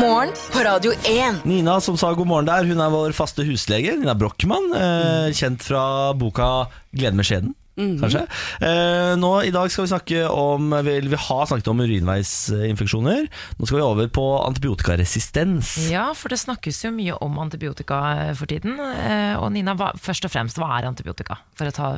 [0.00, 1.42] Morgen på Radio 1.
[1.44, 3.96] Nina som sa god morgen der, hun er vår faste huslege.
[4.00, 7.54] Nina Brochmann, eh, kjent fra boka 'Gleden med skjeden'.
[7.76, 8.22] Kanskje.
[8.60, 13.28] Eh, nå I dag skal vi snakke om Vi, vi har snakket om urinveisinfeksjoner.
[13.58, 15.76] Nå skal vi over på antibiotikaresistens.
[15.90, 18.00] Ja, for det snakkes jo mye om antibiotika
[18.38, 18.76] for tiden.
[18.80, 21.38] Eh, Og Nina, hva, først og fremst, hva er antibiotika?
[21.56, 21.90] For å ta,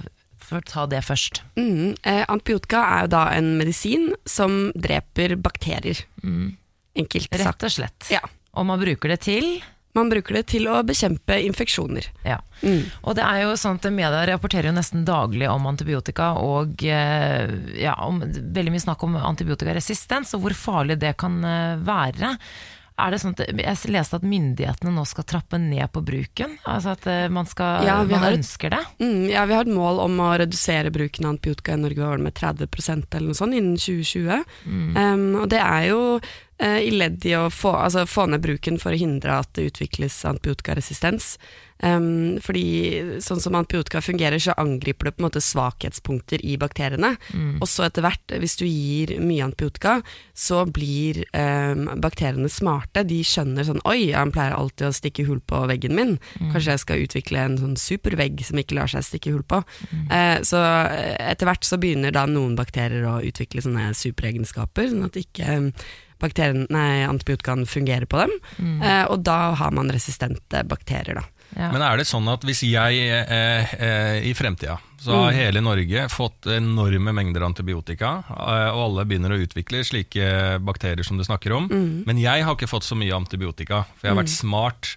[0.43, 1.43] for å ta det først.
[1.57, 1.97] Mm.
[2.05, 6.05] Eh, antibiotika er jo da en medisin som dreper bakterier.
[6.23, 7.43] Enkelt sagt.
[7.47, 8.11] Rett og slett.
[8.13, 8.21] Ja.
[8.53, 9.63] Og man bruker det til
[9.97, 12.07] Man bruker det til å bekjempe infeksjoner.
[12.25, 12.39] Ja.
[12.63, 12.87] Mm.
[13.05, 17.53] Og det er jo sånn at media rapporterer jo nesten daglig om antibiotika og eh,
[17.83, 22.37] ja, om, veldig mye snakk om antibiotikaresistens og hvor farlig det kan eh, være.
[23.03, 26.57] Er det sånn at, jeg leste at myndighetene nå skal trappe ned på bruken.
[26.69, 28.83] Altså at eh, man, skal, Ja, man har ønsker det.
[29.03, 32.37] Mm, ja, vi har et mål om å redusere bruken av antibiotika i Norge med
[32.39, 34.47] 30% eller noe sånt innen 2020.
[34.97, 38.79] Um, og det er jo uh, i ledd i å få, altså, få ned bruken
[38.83, 41.37] for å hindre at det utvikles antibiotikaresistens.
[41.83, 47.15] Um, fordi sånn som antibiotika fungerer, så angriper det på en måte svakhetspunkter i bakteriene.
[47.61, 49.99] Og så etter hvert, hvis du gir mye antibiotika,
[50.35, 53.05] så blir um, bakteriene smarte.
[53.09, 56.15] De skjønner sånn Oi, han pleier alltid å stikke hull på veggen min.
[56.53, 59.63] Kanskje jeg skal utvikle en sånn supervegg som ikke lar seg stikke hull på.
[60.13, 65.07] Eh, så eh, etter hvert så begynner da noen bakterier å utvikle sånne superegenskaper, sånn
[65.09, 65.71] at ikke um,
[66.23, 68.35] bakterien, nei, antibiotikaen fungerer på dem.
[68.83, 71.27] Eh, og da har man resistente bakterier, da.
[71.57, 71.69] Ja.
[71.73, 76.05] Men er det sånn at hvis jeg eh, eh, i fremtida så har hele Norge
[76.13, 81.57] fått enorme mengder antibiotika, eh, og alle begynner å utvikle slike bakterier som du snakker
[81.57, 81.67] om,
[82.07, 84.93] men jeg har ikke fått så mye antibiotika, for jeg har vært smart.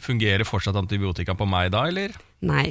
[0.00, 2.16] Fungerer fortsatt antibiotika på meg da, eller?
[2.40, 2.70] Nei.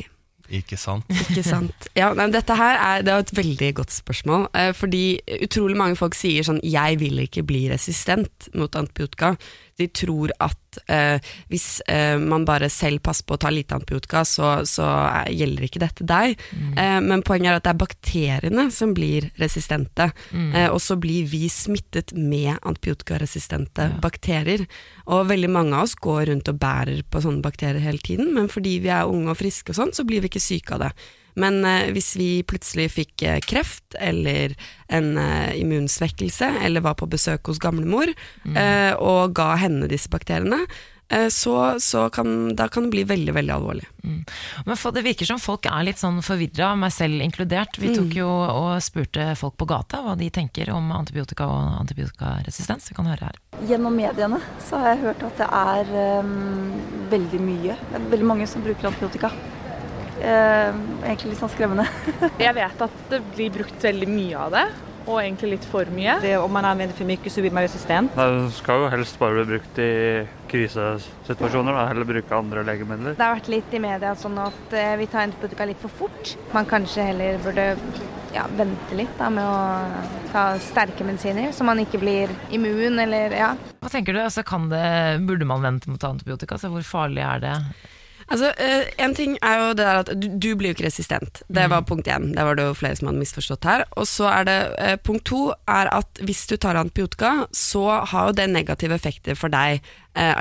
[0.50, 1.06] Ikke sant?
[1.14, 1.90] Ikke sant.
[1.98, 4.48] Ja, nei, dette her er, det er et veldig godt spørsmål.
[4.58, 5.04] Eh, fordi
[5.46, 9.38] utrolig mange folk sier sånn 'jeg vil ikke bli resistent mot antibiotika'.
[9.80, 14.26] De tror at eh, hvis eh, man bare selv passer på å ta lite antibiotika,
[14.28, 16.36] så, så er, gjelder ikke dette deg.
[16.76, 20.10] Eh, men poenget er at det er bakteriene som blir resistente.
[20.34, 24.66] Eh, og så blir vi smittet med antibiotikaresistente bakterier.
[25.10, 28.52] Og veldig mange av oss går rundt og bærer på sånne bakterier hele tiden, men
[28.52, 30.94] fordi vi er unge og friske og sånn, så blir vi ikke syke av det.
[31.40, 34.56] Men eh, hvis vi plutselig fikk eh, kreft eller
[34.92, 40.64] en eh, immunsvekkelse, eller var på besøk hos gamlemor eh, og ga henne disse bakteriene,
[41.10, 43.86] eh, så, så kan, da kan det bli veldig, veldig alvorlig.
[44.66, 47.80] Men for, det virker som folk er litt sånn forvirra, meg selv inkludert.
[47.82, 52.90] Vi tok jo og spurte folk på gata hva de tenker om antibiotika og antibiotikaresistens.
[52.92, 53.40] Vi kan høre her.
[53.70, 56.36] Gjennom mediene så har jeg hørt at det er um,
[57.12, 59.34] veldig mye, det er veldig mange som bruker antibiotika.
[60.20, 60.76] Eh,
[61.08, 61.88] egentlig litt sånn skremmende.
[62.46, 64.66] Jeg vet at det blir brukt veldig mye av det,
[65.06, 66.18] og egentlig litt for mye.
[66.24, 68.14] Det, om man anvender for mye, så blir man resistent.
[68.18, 69.90] Det skal jo helst bare bli brukt i
[70.52, 71.88] krisesituasjoner, da.
[71.90, 73.18] Heller bruke andre legemidler.
[73.18, 76.36] Det har vært litt i media sånn at eh, vi tar antibiotika litt for fort.
[76.54, 77.72] Man kanskje heller burde
[78.36, 83.34] ja, vente litt da, med å ta sterke medisiner, så man ikke blir immun eller
[83.34, 83.54] ja.
[83.80, 84.84] Hva tenker du, altså, kan det,
[85.26, 86.60] Burde man vente med å ta antibiotika?
[86.62, 87.56] Så hvor farlig er det?
[88.30, 91.42] Altså, eh, En ting er jo det der at du, du blir jo ikke resistent.
[91.50, 92.30] Det var punkt én.
[92.36, 93.86] Det var det jo flere som hadde misforstått her.
[93.98, 98.30] Og så er det eh, punkt to er at hvis du tar antibiotika, så har
[98.30, 99.82] jo det negative effekter for deg
[100.16, 100.36] eh.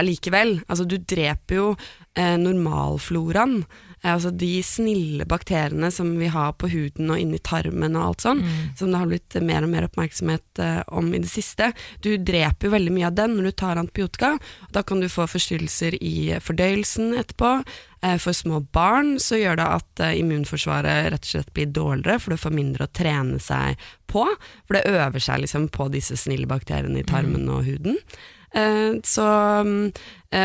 [0.69, 1.69] Altså du dreper jo
[2.17, 3.65] eh, normalfloraen.
[4.03, 8.21] Eh, altså de snille bakteriene som vi har på huden og inni tarmen og alt
[8.27, 8.43] sånn,
[8.79, 11.73] som det har blitt mer og mer oppmerksomhet eh, om i det siste.
[12.05, 14.39] Du dreper jo veldig mye av den når du tar antibiotika.
[14.71, 17.65] Da kan du få forstyrrelser i fordøyelsen etterpå.
[18.03, 22.31] Eh, For små barn så gjør det at immunforsvaret rett og slett blir dårligere, for
[22.31, 24.25] du får mindre å trene seg på.
[24.67, 27.99] For det øver seg liksom på disse snille bakteriene i tarmen og huden.
[29.05, 29.25] Så,
[29.67, 29.91] mm,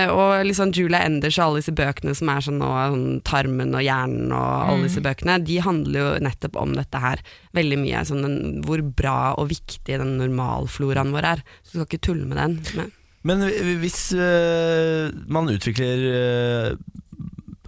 [0.07, 3.83] og liksom Julia Enders og alle disse bøkene som er sånn nå, sånn Tarmen og
[3.83, 7.19] hjernen og alle disse bøkene, de handler jo nettopp om dette her
[7.57, 8.03] veldig mye.
[8.07, 11.43] Sånn den, hvor bra og viktig den normalfloraen vår er.
[11.63, 12.59] Så du skal ikke tulle med den.
[12.79, 12.91] Men,
[13.23, 13.43] Men
[13.83, 16.77] hvis øh, man utvikler øh,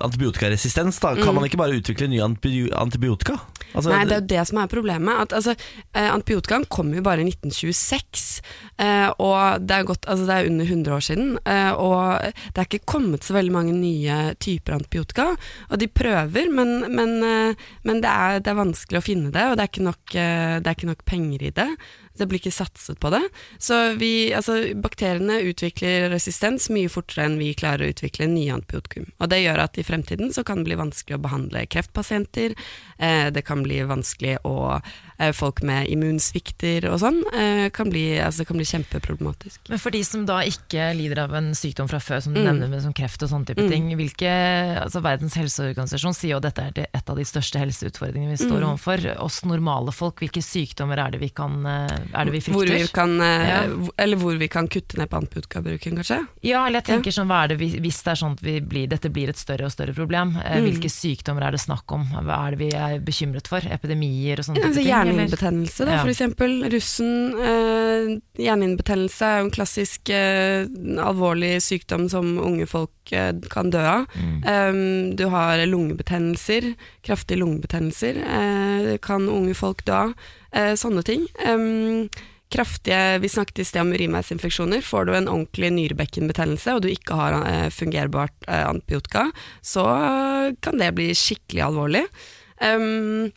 [0.03, 1.35] antibiotikaresistens, da, kan Mm.
[1.35, 3.37] man ikke bare utvikle nye antibiotika?
[3.73, 5.21] Altså, Nei, det er jo det som er problemet.
[5.25, 5.55] At, altså,
[5.95, 8.25] eh, antibiotikaen kom jo bare i 1926,
[8.83, 11.33] eh, og det er, godt, altså, det er under 100 år siden.
[11.43, 15.31] Eh, og det er ikke kommet så veldig mange nye typer antibiotika.
[15.69, 17.17] Og de prøver, men, men,
[17.83, 20.65] men det, er, det er vanskelig å finne det, og det er ikke nok, det
[20.65, 21.69] er ikke nok penger i det.
[22.17, 23.21] Det blir ikke satset på det.
[23.59, 29.09] Så vi, altså, bakteriene utvikler resistens mye fortere enn vi klarer å utvikle nye antibiotikum.
[29.19, 32.55] Og det gjør at i fremtiden så kan det bli vanskelig å behandle kreftpasienter,
[32.99, 34.79] eh, det kan bli vanskelig å
[35.33, 39.59] Folk med immunsvikter og sånn, eh, kan bli, altså, det kan bli kjempeproblematisk.
[39.69, 42.45] Men for de som da ikke lider av en sykdom fra før, som du Mm.
[42.59, 43.69] nevner med som kreft og sånne type Mm.
[43.69, 44.29] ting, hvilke,
[44.83, 48.59] altså Verdens helseorganisasjon sier jo at dette er et av de største helseutfordringene vi står
[48.61, 48.69] Mm.
[48.73, 49.19] overfor.
[49.21, 52.53] Oss normale folk, hvilke sykdommer er det vi, kan, eh, er det vi frykter?
[52.53, 53.89] Hvor vi kan, eh, Ja.
[53.97, 56.27] Eller hvor vi kan kutte ned på antibiotikabruken, kanskje.
[56.43, 58.59] Ja, eller jeg tenker sånn, hva er det vi, Hvis det er sånn at vi
[58.59, 60.65] blir, dette blir et større og større problem, eh, Mm.
[60.65, 62.05] hvilke sykdommer er det snakk om?
[62.05, 63.59] Hva er det vi er bekymret for?
[63.59, 64.87] Epidemier og sånne Ja, altså ting?
[65.05, 66.03] Hjernehinnebetennelse, da, Ja.
[66.09, 66.69] eksempel.
[66.71, 67.11] Russen.
[67.39, 70.65] Eh, hjernehinnebetennelse er jo en klassisk eh,
[71.01, 74.05] alvorlig sykdom som unge folk eh, kan dø av.
[74.15, 74.43] Mm.
[74.45, 80.13] Um, du har lungebetennelser, kraftige lungebetennelser, eh, kan unge folk dø av.
[80.51, 81.27] Eh, sånne ting.
[81.47, 82.09] Um,
[82.51, 84.81] kraftige, Vi snakket i sted om urinveisinfeksjoner.
[84.81, 89.83] Får du en ordentlig nyrebekkenbetennelse og du ikke har eh, fungerbart antibiotika, så
[90.61, 92.05] kan det bli skikkelig alvorlig.
[92.61, 93.31] Um,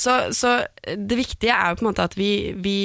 [0.00, 0.50] så, så
[0.96, 2.76] det viktige er jo på en måte at vi, vi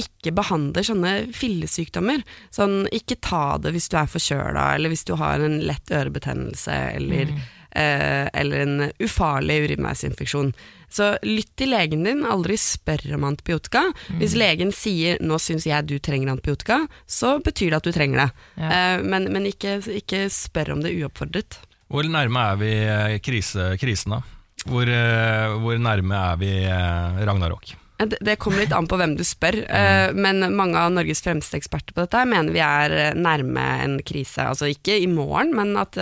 [0.00, 2.24] ikke behandler sånne fillesykdommer.
[2.54, 6.78] Sånn, ikke ta det hvis du er forkjøla, eller hvis du har en lett ørebetennelse,
[6.96, 7.30] eller,
[7.70, 10.50] eh, eller en ufarlig urinveisinfeksjon.
[10.94, 13.86] Så lytt til legen din, aldri spør om antibiotika.
[14.18, 18.24] Hvis legen sier 'nå syns jeg du trenger antibiotika', så betyr det at du trenger
[18.24, 18.30] det.
[18.58, 18.68] Ja.
[18.70, 21.58] Eh, men men ikke, ikke spør om det uoppfordret.
[21.86, 24.22] Hvor nærme er vi eh, krise, krisen da?
[24.64, 27.74] Hvor, eh, hvor nærme er vi eh, Ragnarok?
[28.04, 31.56] Det, det kommer litt an på hvem du spør, eh, men mange av Norges fremste
[31.60, 34.48] eksperter på dette mener vi er nærme en krise.
[34.50, 35.96] Altså ikke i morgen, men at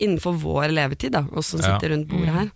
[0.00, 2.50] innenfor vår levetid, da, oss som sitter rundt bordet her.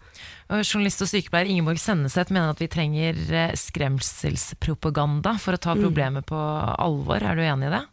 [0.53, 3.17] Og Journalist og sykepleier Ingeborg Senneset mener at vi trenger
[3.57, 5.83] skremselspropaganda for å ta Mm.
[5.87, 6.37] problemet på
[6.79, 7.23] alvor.
[7.23, 7.85] Er du enig i det?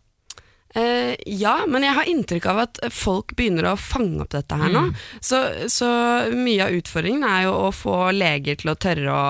[0.75, 4.71] Eh, ja, men jeg har inntrykk av at folk begynner å fange opp dette her
[4.71, 4.83] nå.
[5.19, 5.89] Så, så
[6.31, 9.25] mye av utfordringen er jo å få leger til å tørre å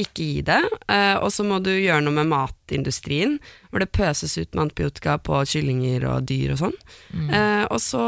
[0.00, 0.62] ikke gi det.
[0.90, 3.38] Uh, og så må du gjøre noe med matindustrien,
[3.70, 6.76] hvor det pøses ut med antibiotika på kyllinger og dyr og sånn.
[7.30, 8.02] Eh, og så,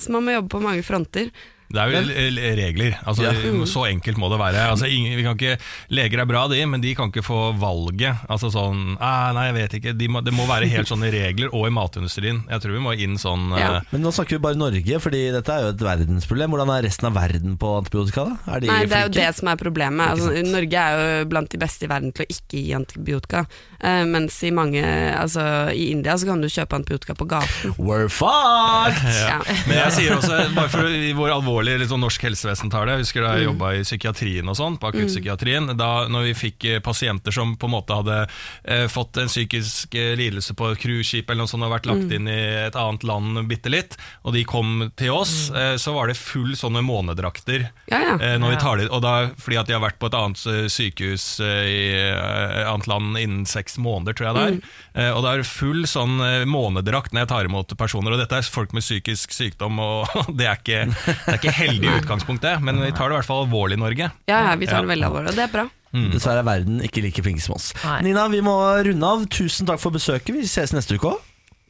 [0.00, 1.30] så man må jobbe på mange fronter.
[1.68, 2.94] Det er jo l- regler.
[3.04, 3.32] Altså, Ja.
[3.68, 4.62] Så enkelt må det være.
[4.70, 5.58] Altså, ingen, vi kan ikke,
[5.90, 8.16] leger er bra, de, men de kan ikke få valget.
[8.28, 9.92] Altså sånn, ah, Nei, jeg vet ikke.
[9.98, 12.40] De må, det må være helt sånne regler, og i matindustrien.
[12.48, 13.68] Jeg tror vi må inn sånn Ja.
[13.78, 16.50] uh, Men nå snakker vi bare Norge, Fordi dette er jo et verdensproblem.
[16.56, 18.24] Hvordan er resten av verden på antibiotika?
[18.24, 18.54] da?
[18.56, 20.08] Er de Nei, det er jo det som er problemet.
[20.08, 20.32] Altså.
[20.48, 23.44] Norge er jo blant de beste i verden til å ikke gi antibiotika.
[23.82, 24.80] Uh, mens i mange
[25.18, 25.42] Altså,
[25.74, 27.74] i India så kan du kjøpe antibiotika på gaten.
[27.76, 29.04] We're fucked!
[29.28, 29.38] Ja.
[29.66, 30.86] Men jeg sier også, bare for
[31.18, 32.98] vår alvorlig dårlig sånn norsk helsevesen tar det.
[32.98, 35.72] Jeg husker da jeg jobba i psykiatrien og sånn, på akuttpsykiatrien.
[35.78, 38.18] Da når vi fikk eh, pasienter som på en måte hadde
[38.64, 42.12] eh, fått en psykisk eh, lidelse på et cruiseskip eller noe sånt og vært lagt
[42.14, 46.10] inn i et annet land bitte litt, og de kom til oss, eh, så var
[46.10, 47.68] det full sånne månedrakter.
[47.90, 48.14] Ja, ja.
[48.20, 50.44] Eh, når vi tar det, og da, fordi at de har vært på et annet
[50.50, 54.58] eh, sykehus eh, i et annet land innen seks måneder, tror jeg det er.
[54.98, 56.18] Eh, og det er full sånn
[56.48, 58.14] månedrakt når jeg tar imot personer.
[58.14, 61.88] Og dette er folk med psykisk sykdom, og det er ikke, det er ikke heldig
[61.88, 64.10] i utgangspunktet, men vi tar det i hvert fall alvorlig i Norge.
[64.28, 64.94] Ja, ja, vi tar det Ja.
[64.94, 65.66] veldig alvorlig, og det er bra.
[66.12, 67.72] Dessverre er verden ikke like flink som oss.
[67.84, 68.02] Nei.
[68.02, 69.24] Nina, vi må runde av.
[69.32, 70.34] Tusen takk for besøket.
[70.36, 71.20] Vi ses neste uke òg.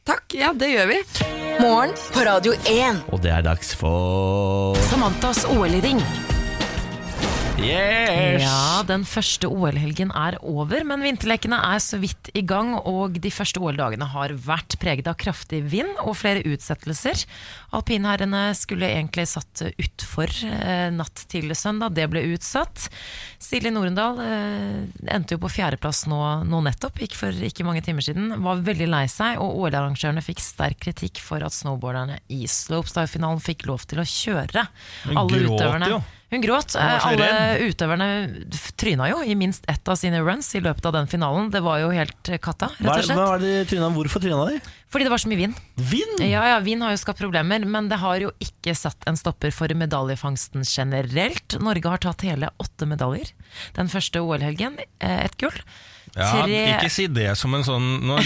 [0.05, 0.99] Takk, ja, det gjør vi.
[1.61, 3.03] Morgen på Radio 1.
[3.13, 6.01] Og det er dags for Samantas OL-ring.
[7.59, 8.43] Yes!
[8.43, 13.31] Ja, den første OL-helgen er over, men vinterlekene er så vidt i gang, og de
[13.33, 17.25] første OL-dagene har vært preget av kraftig vind og flere utsettelser.
[17.75, 22.87] Alpinherrene skulle egentlig satt utfor eh, natt til søndag, det ble utsatt.
[23.43, 28.05] Silje Norendal eh, endte jo på fjerdeplass nå, nå nettopp, gikk for ikke mange timer
[28.05, 28.37] siden.
[28.45, 33.67] Var veldig lei seg, og OL-arrangørene fikk sterk kritikk for at snowboarderne i slopestyle-finalen fikk
[33.67, 34.69] lov til å kjøre.
[35.11, 35.99] alle gråt jo.
[36.29, 36.75] Hun gråt.
[36.77, 37.29] Alle
[37.65, 38.07] utøverne
[38.77, 41.49] tryna jo i minst ett av sine runs i løpet av den finalen.
[41.53, 43.17] Det var jo helt eh, katta, rett og hva slett.
[43.17, 43.89] var det tryna?
[43.95, 44.59] Hvorfor tryna de?
[44.89, 45.57] Fordi det var så mye vind.
[45.89, 46.21] Vind!
[46.25, 49.53] Ja, ja, Vind har jo skapt problemer, men det har jo ikke satt en stopper
[49.53, 51.57] for medaljefangsten generelt.
[51.61, 53.33] Norge har tatt hele åtte medaljer.
[53.77, 55.57] Den første OL-helgen, Et ett gull.
[56.15, 58.17] Ja, Tre- Ikke si det som en sånn nå,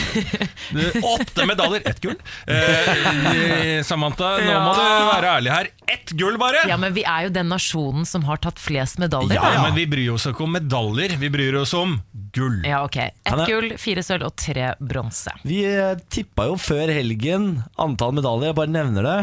[0.71, 2.15] du, Åtte medaljer, ett gull!
[2.47, 5.69] Eh, Samantha, nå må du være ærlig her.
[5.93, 6.63] Ett gull, bare!
[6.69, 9.35] Ja, men vi er jo den nasjonen som har tatt flest medaljer.
[9.37, 9.65] Ja, da.
[9.67, 11.97] men vi bryr oss ikke om medaljer, vi bryr oss om
[12.33, 12.61] gull.
[12.65, 12.97] Ja, ok.
[13.03, 15.33] Ett gull, fire sølv og tre bronse.
[15.43, 19.19] Vi eh, tippa jo før helgen antall medaljer, jeg bare nevner det.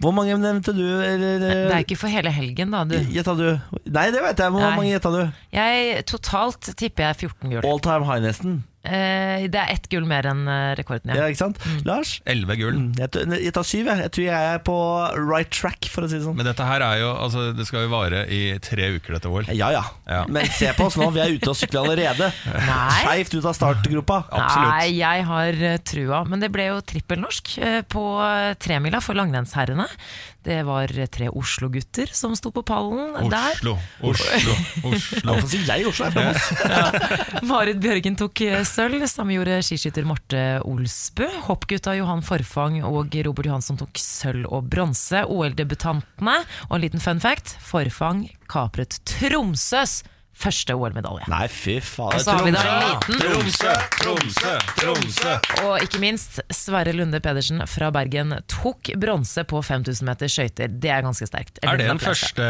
[0.00, 0.84] Hvor mange nevnte du?
[1.04, 1.68] Eller, Mm.
[1.68, 2.84] Det er ikke for hele helgen, da.
[2.88, 2.96] Du.
[3.12, 3.60] Gjetta du?
[3.92, 4.50] Nei, det vet jeg.
[4.54, 4.76] Hvor Nei.
[4.76, 5.32] mange gjetta du?
[5.52, 7.66] Jeg, totalt tipper jeg 14 gull.
[7.68, 8.62] All time high, nesten.
[8.80, 11.28] Eh, det er ett gull mer enn eh, rekorden, Ja, ja.
[11.28, 11.58] ikke sant?
[11.84, 12.14] Lars?
[12.24, 12.78] Elleve gull.
[12.78, 14.04] Mm, Jeg tar syv, jeg.
[14.06, 14.76] Jeg tror jeg er på
[15.20, 16.38] right track, for å si det sånn.
[16.38, 19.50] Men dette her er jo Altså, det skal jo vare i tre uker, dette OL.
[19.52, 19.82] Ja ja.
[20.08, 20.22] Ja.
[20.32, 22.30] Men se på oss nå, vi er ute og sykler allerede.
[23.02, 24.22] Skeivt ut av startgropa.
[24.30, 24.72] Absolutt.
[24.72, 26.22] Nei, jeg har eh, trua.
[26.30, 28.02] Men det ble jo trippelnorsk norsk på
[28.64, 29.84] tremila for langrennsherrene.
[30.44, 33.58] Det var tre Oslo-gutter som sto på pallen der.
[33.58, 34.54] Oslo, Oslo,
[34.90, 35.20] Oslo.
[35.26, 36.08] Hvorfor sier jeg Oslo?
[36.16, 36.46] Moss.
[37.50, 41.28] Marit Bjørgen tok sølv, samme gjorde skiskytter Marte Olsbø.
[41.48, 45.26] Hoppgutta Johan Forfang og Robert Johansson tok sølv og bronse.
[45.28, 46.38] OL-debutantene,
[46.70, 50.00] og en liten fun fact, Forfang kapret Tromsøs
[50.40, 51.26] første OL-medalje.
[51.30, 52.16] Nei, fy faen.
[52.16, 52.90] Og så har vi da en Tromsø.
[52.90, 55.34] liten Tromsø, Tromsø, Tromsø.
[55.66, 60.72] Og ikke minst, Sverre Lunde Pedersen fra Bergen tok bronse på 5000 meter skøyter.
[60.80, 61.60] Det er ganske sterkt.
[61.64, 62.46] Er det den første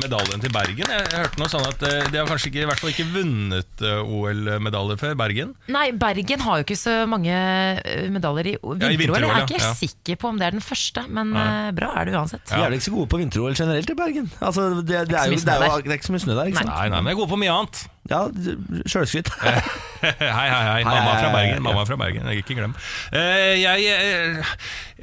[0.00, 0.88] medaljen til Bergen?
[0.88, 3.08] Jeg, jeg hørte noe sånn at eh, De har kanskje ikke, i hvert fall ikke
[3.14, 5.52] vunnet eh, OL-medaljer før, Bergen?
[5.72, 8.80] Nei, Bergen har jo ikke så mange eh, medaljer i vinter-OL.
[8.82, 9.72] jeg vinter jeg er ikke Ja.
[9.74, 12.46] sikker på om det er den første, men eh, bra er det uansett.
[12.48, 14.30] Vi er vel ikke så gode på vinter-OL generelt i Bergen.
[14.40, 16.14] Altså, det, det, er jo, Ikke så mye det, er jo, det er ikke så
[16.16, 16.50] mye snø der.
[16.52, 16.72] Ikke sant?
[16.72, 17.78] Nei, nei, men jeg er god på mye annet.
[18.08, 18.24] Ja,
[18.88, 19.28] Sjølskryt.
[19.98, 20.82] Hei, hei, hei.
[20.86, 21.62] Mamma fra Bergen.
[21.62, 22.74] Mamma fra Bergen, Ikke glem.
[23.10, 24.52] Eh, jeg, eh,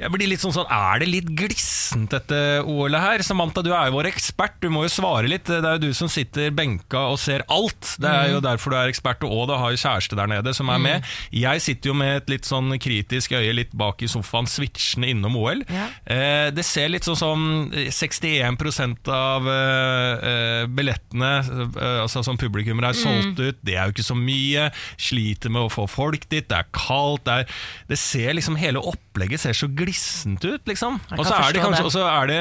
[0.00, 3.24] jeg blir litt sånn sånn Er det litt glissent, dette OL-et her?
[3.26, 4.56] Samantha, du er jo vår ekspert.
[4.62, 5.44] Du må jo svare litt.
[5.48, 7.92] Det er jo du som sitter benka og ser alt.
[8.00, 10.72] Det er jo derfor du er ekspert, og du har jo kjæreste der nede som
[10.72, 11.10] er med.
[11.28, 15.36] Jeg sitter jo med et litt sånn kritisk øye litt bak i sofaen, switchende innom
[15.36, 15.60] OL.
[15.68, 15.90] Ja.
[16.08, 19.52] Eh, det ser litt sånn som 61% av
[20.72, 21.32] billettene
[22.06, 23.60] altså som publikummer er solgt ut.
[23.66, 24.70] Det er jo ikke så mye.
[25.08, 26.46] Sliter med å få folk dit.
[26.48, 27.26] Det er kaldt.
[27.26, 27.60] Det, er,
[27.92, 31.00] det ser liksom Hele opplegget ser så glissent ut, liksom.
[31.16, 32.40] Og så er det kanskje også Og så er det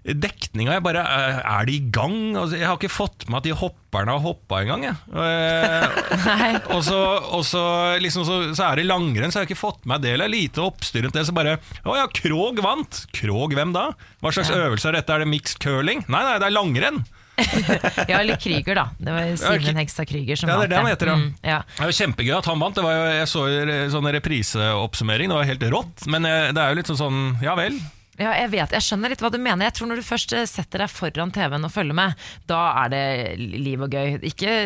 [0.00, 1.02] Dekninga jeg bare,
[1.44, 2.32] Er de i gang?
[2.32, 4.86] Altså, jeg har ikke fått med at de hopperne har hoppa engang.
[4.88, 7.00] Eh, og så,
[7.36, 7.62] og så,
[8.00, 10.14] liksom, så, så er det langrenn, så har jeg ikke fått med det.
[10.16, 11.26] Eller lite oppstyr rundt det.
[11.28, 13.04] Så bare Å ja, Krog vant!
[13.16, 13.90] Krog hvem da?
[14.24, 15.12] Hva slags øvelse er dette?
[15.12, 16.04] Er det mixed curling?
[16.08, 17.02] Nei, nei, det er langrenn!
[18.10, 18.86] Ja, eller Krüger, da.
[18.98, 21.16] Det var Simen Hekstad Krüger som Ja, det er vant det han heter, ja.
[21.20, 21.60] Mm, ja.
[21.76, 22.76] Det var kjempegøy at han vant.
[22.76, 23.46] Det var jo, jeg så
[23.94, 26.06] sånn repriseoppsummering, det var helt rått.
[26.10, 27.78] Men eh, det er jo litt sånn sånn Ja vel.
[28.20, 29.64] Ja, jeg vet, jeg skjønner litt hva du mener.
[29.64, 32.92] Jeg tror Når du først eh, setter deg foran TV-en og følger med, da er
[32.92, 33.04] det
[33.40, 34.18] liv og gøy.
[34.28, 34.56] Ikke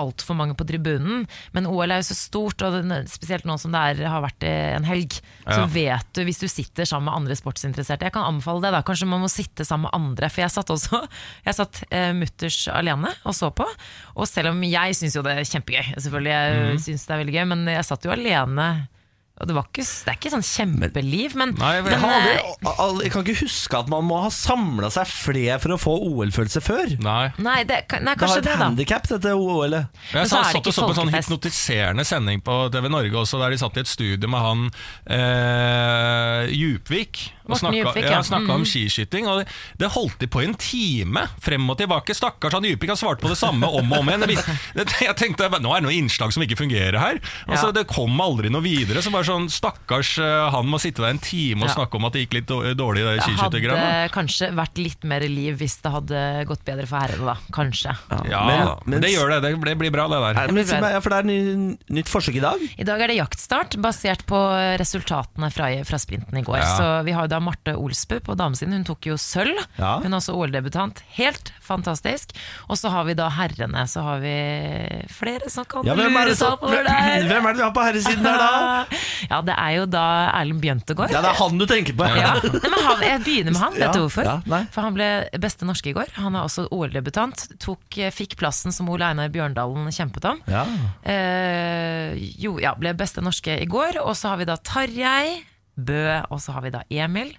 [0.00, 3.84] altfor mange på tribunen, men OL er jo så stort, og spesielt nå som det
[3.92, 5.68] er, har vært eh, en helg, så Ja.
[5.70, 8.82] vet du hvis du sitter sammen med andre sportsinteresserte Jeg kan anbefale det, da.
[8.86, 10.30] Kanskje man må sitte sammen med andre.
[10.32, 11.02] For jeg satt også
[11.46, 13.68] Jeg satt eh, mutters alene og så på.
[14.16, 16.84] Og selv om jeg syns jo det er kjempegøy, selvfølgelig, jeg mm.
[16.88, 18.68] synes det er veldig gøy, men jeg satt jo alene
[19.44, 23.04] det, var ikke, det er ikke sånn kjempeliv, men, Nei, jeg- men Jeg, har aldri,
[23.04, 26.62] jeg kan ikke huske at man må ha samla seg flere for å få OL-følelse
[26.64, 26.94] før.
[27.04, 27.32] Nei.
[27.38, 28.64] Nei, det, nei Det har et det, da.
[28.64, 29.86] handikap, dette OL-et.
[30.14, 33.50] Jeg så satt og så på en sånn hypnotiserende sending på TV Norge også, der
[33.50, 34.70] de satt i et studio med han
[35.46, 37.32] eh, Djupvik.
[37.46, 38.22] Og snakka, ja, ja.
[38.26, 38.66] snakka om Mm.
[38.66, 39.26] skiskyting.
[39.30, 39.46] Og det,
[39.78, 42.14] det holdt de på i en time, frem og tilbake.
[42.16, 44.24] Stakkars han Djupvik har svart på det samme om og om igjen.
[44.34, 47.20] Jeg, jeg tenkte nå er det noe innslag som ikke fungerer her.
[47.46, 47.72] Altså, Ja.
[47.76, 49.02] Det kom aldri noe videre.
[49.02, 51.74] Så bare sånn, Stakkars eh, han må sitte der en time og Ja.
[51.76, 52.46] snakke om at det gikk litt
[52.78, 56.86] dårlig i det Det hadde kanskje vært litt mer liv hvis det hadde gått bedre
[56.86, 57.36] for herrene, da.
[57.52, 57.96] Kanskje.
[58.30, 59.42] Ja, Men- men, det gjør det.
[59.42, 60.42] Det blir- blir bra, det der.
[60.44, 62.60] Er- men si For det er ny, nytt forsøk i dag.
[62.78, 64.38] I dag er det jaktstart, basert på
[64.78, 66.58] resultatene fra, fra sprinten i går.
[66.58, 66.76] Ja.
[66.78, 69.58] Så vi har jo da Marte Olsbu på damesiden, hun tok jo sølv.
[69.78, 69.98] Ja.
[70.00, 71.02] Hun er også OL-debutant.
[71.16, 72.32] Helt fantastisk.
[72.70, 74.36] Og så har vi da herrene, så har vi
[75.12, 77.26] flere som kan Ja, hvem, er lure det seg oppover der.
[77.28, 78.84] hvem er det vi har på herresiden der, da?
[79.30, 80.04] Ja, det er jo da
[80.36, 81.12] Erlend Bjøntegård.
[81.14, 82.06] Ja, Det er han du tenker på.
[82.16, 84.30] Ja, Nei, men han, Jeg begynner med han, vet du hvorfor?
[84.74, 85.08] For han ble
[85.42, 86.12] beste norske i går.
[86.20, 87.46] Han er også OL-debutant.
[88.16, 90.40] Fikk plassen som Ole Einar Bjørndalen kjempet om.
[90.50, 90.64] Ja.
[91.06, 94.00] Eh, jo, ja, ble beste norske i går.
[94.04, 95.40] Og så har vi da Tarjei
[95.76, 97.34] Bø, og så har vi da Emil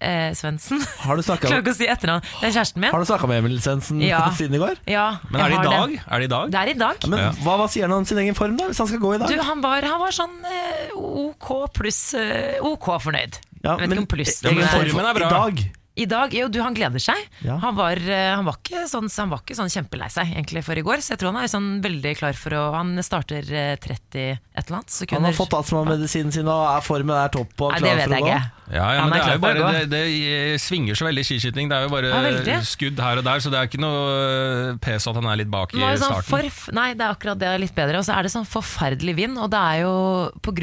[0.00, 0.82] eh, Svendsen.
[1.04, 2.22] Har du snakka Klarer ikke å si etternavn.
[2.40, 2.90] Det er kjæresten min.
[2.94, 4.20] Har du snakka med Emil Svendsen Ja.
[4.38, 4.76] siden i går?
[4.90, 5.96] Ja, Men er det i dag?
[6.06, 6.50] Er det i dag?
[6.54, 6.96] Det er i dag.
[7.02, 7.30] Ja, men Ja.
[7.44, 8.68] hva, hva sier han om sin egen form, da?
[8.70, 9.28] Hvis han skal gå i dag?
[9.32, 13.40] Du, han var, han var sånn eh, OK pluss eh, OK fornøyd.
[13.64, 15.26] ja, jeg vet ikke om pluss, Ja, men- Formen er bra.
[15.28, 15.66] I dag.
[15.98, 17.18] I dag, jo du, han gleder seg.
[17.42, 17.56] Ja.
[17.58, 20.78] Han, var, eh, han, var ikke sånn, han var ikke sånn kjempelei seg egentlig for
[20.78, 23.72] i går, så jeg tror han er sånn veldig klar for å Han starter eh,
[23.82, 25.24] 30 et eller annet sekunder.
[25.24, 28.06] Han har fått astmamedisinen sin og er formen er topp og Nei, klar det vet
[28.06, 28.36] for å jeg gå.
[28.36, 28.54] ikke.
[28.68, 31.70] Ja, ja, men det, er jo for bare, det, det svinger så veldig skiskyting.
[31.70, 35.06] Det er jo bare skudd her og der, så det er ikke noe eh, pes
[35.08, 36.02] at han er litt bak i starten.
[36.02, 36.74] sånn starten.
[36.76, 38.02] nei, det er akkurat det er litt bedre.
[38.02, 39.94] Og så er det sånn forferdelig vind, og det er jo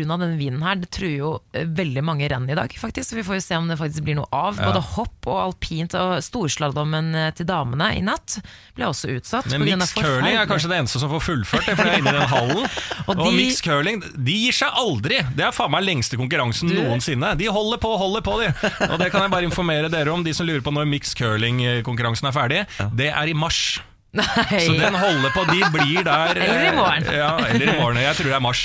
[0.06, 3.10] av den vinden her, det truer jo eh, veldig mange renn i dag, faktisk.
[3.10, 4.60] Så vi får jo se om det faktisk blir noe av.
[4.62, 8.38] Både hopp og alpint og storslalåmen eh, til damene i natt
[8.78, 9.50] ble også utsatt.
[9.52, 12.04] Men mix mixed curling er kanskje det eneste som får fullført det, for jeg er
[12.04, 12.64] inne i den hallen.
[13.06, 15.20] Og og de- mixed curling, de gir seg aldri!
[15.38, 17.36] Det er faen meg lengste konkurransen Du- noensinne.
[17.38, 18.52] De holder på, holder på, de.
[18.90, 22.30] Og det kan jeg bare informere dere om, de som lurer på når mix curling-konkurransen
[22.30, 22.64] er ferdig.
[22.96, 23.80] Det er i mars.
[24.16, 24.60] Nei.
[24.64, 27.08] Så den holder på, de blir der Eller i eh, morgen.
[27.12, 28.00] Ja, eller i morgen.
[28.00, 28.62] Jeg tror det er mars.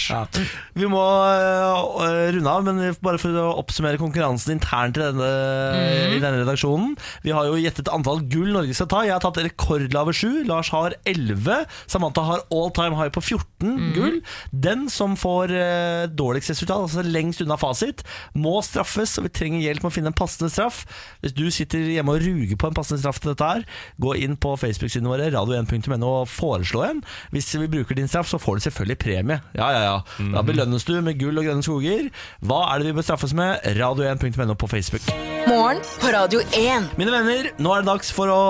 [0.79, 6.15] Vi må uh, runde av, men bare for å oppsummere konkurransen internt i denne, mm.
[6.17, 6.95] i denne redaksjonen.
[7.25, 9.03] Vi har jo gjettet antall gull Norge skal ta.
[9.07, 10.43] Jeg har tatt rekordlave sju.
[10.49, 11.67] Lars har 11.
[11.91, 13.91] Samantha har all time high på 14 mm.
[13.97, 14.21] gull.
[14.67, 18.05] Den som får uh, dårligst resultat, altså lengst unna fasit,
[18.39, 19.17] må straffes.
[19.19, 20.85] Og vi trenger hjelp med å finne en passende straff.
[21.25, 23.67] Hvis du sitter hjemme og ruger på en passende straff til dette her,
[24.01, 27.03] gå inn på Facebook-siden vår radio1.no og foreslå en.
[27.35, 29.41] Hvis vi bruker din straff, så får du selvfølgelig premie.
[29.57, 30.27] Ja, ja, ja.
[30.35, 32.09] Da belønnes du med gull og grønne skoger.
[32.45, 33.65] Hva er det vi bør straffes med?
[33.79, 35.07] Radio1.no på Facebook.
[35.49, 36.91] Morgen på Radio 1.
[37.01, 38.43] Mine venner, nå er det dags for å,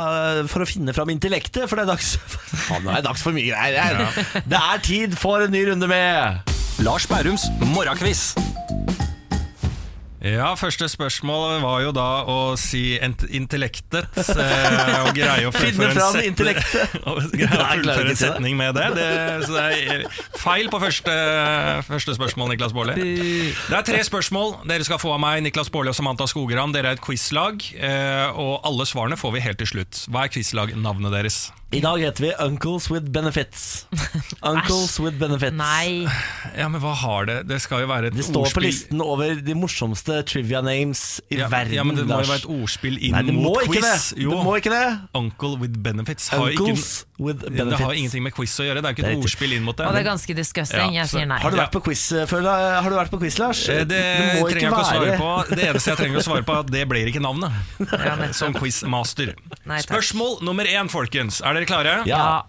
[0.00, 2.14] øh, for å finne fram intellektet, for det er dags
[2.66, 4.02] Faen, nå er det dags for mye greier.
[4.48, 6.52] Det er tid for en ny runde med
[6.82, 8.32] Lars Bærums morgenkviss.
[10.22, 12.94] Ja, Første spørsmål var jo da å si
[13.34, 16.92] intellektet eh, og greie å fullføre en fram set- intellektet.
[17.10, 18.84] og greie å Nei, jeg klarer fullføre en setning med det.
[19.00, 19.08] det
[19.48, 21.16] så det er eh, feil på første,
[21.88, 22.94] første spørsmål, Niklas Baarli.
[23.66, 26.70] Det er tre spørsmål dere skal få av meg, Niklas Baarli og Samantha Skogran.
[26.76, 30.04] Dere er et quizlag, eh, og alle svarene får vi helt til slutt.
[30.06, 31.40] Hva er quizlagnavnet deres?
[31.72, 33.86] I dag heter vi Uncles with Benefits.
[34.42, 35.56] Uncles with Benefits.
[35.56, 36.04] Nei.
[36.52, 37.36] Ja, men hva har det?
[37.48, 41.22] Det skal jo være et ordspill Det står på listen over de morsomste trivia names
[41.32, 41.72] i ja, verden.
[41.78, 43.86] ja, men det må jo være et ordspill inn Nei, mot quiz.
[43.86, 44.20] det.
[44.26, 44.34] Jo.
[44.34, 44.84] Det må ikke det.
[45.16, 47.78] Uncle with benefits har Uncles ikke, with benefits.
[47.78, 48.82] Det har ingenting med quiz å gjøre.
[48.82, 49.86] Det er ikke et ordspill inn mot det.
[49.88, 50.94] Og det er ganske disgusting.
[50.96, 51.38] Ja, Jeg sier nei.
[51.42, 52.46] Har du vært på quiz før?
[52.52, 53.64] Har du vært på quiz, Lars?
[53.66, 55.32] Det, Det trenger jeg ikke å svare på.
[55.56, 57.52] Det eneste jeg trenger å svare på, er at det blir ikke navnet.
[57.92, 58.16] Ja.
[58.36, 59.34] Som quizmaster.
[59.68, 59.80] Nei.
[59.84, 61.40] Spørsmål nummer én, folkens.
[61.44, 61.98] Er dere klare?
[62.08, 62.42] Ja.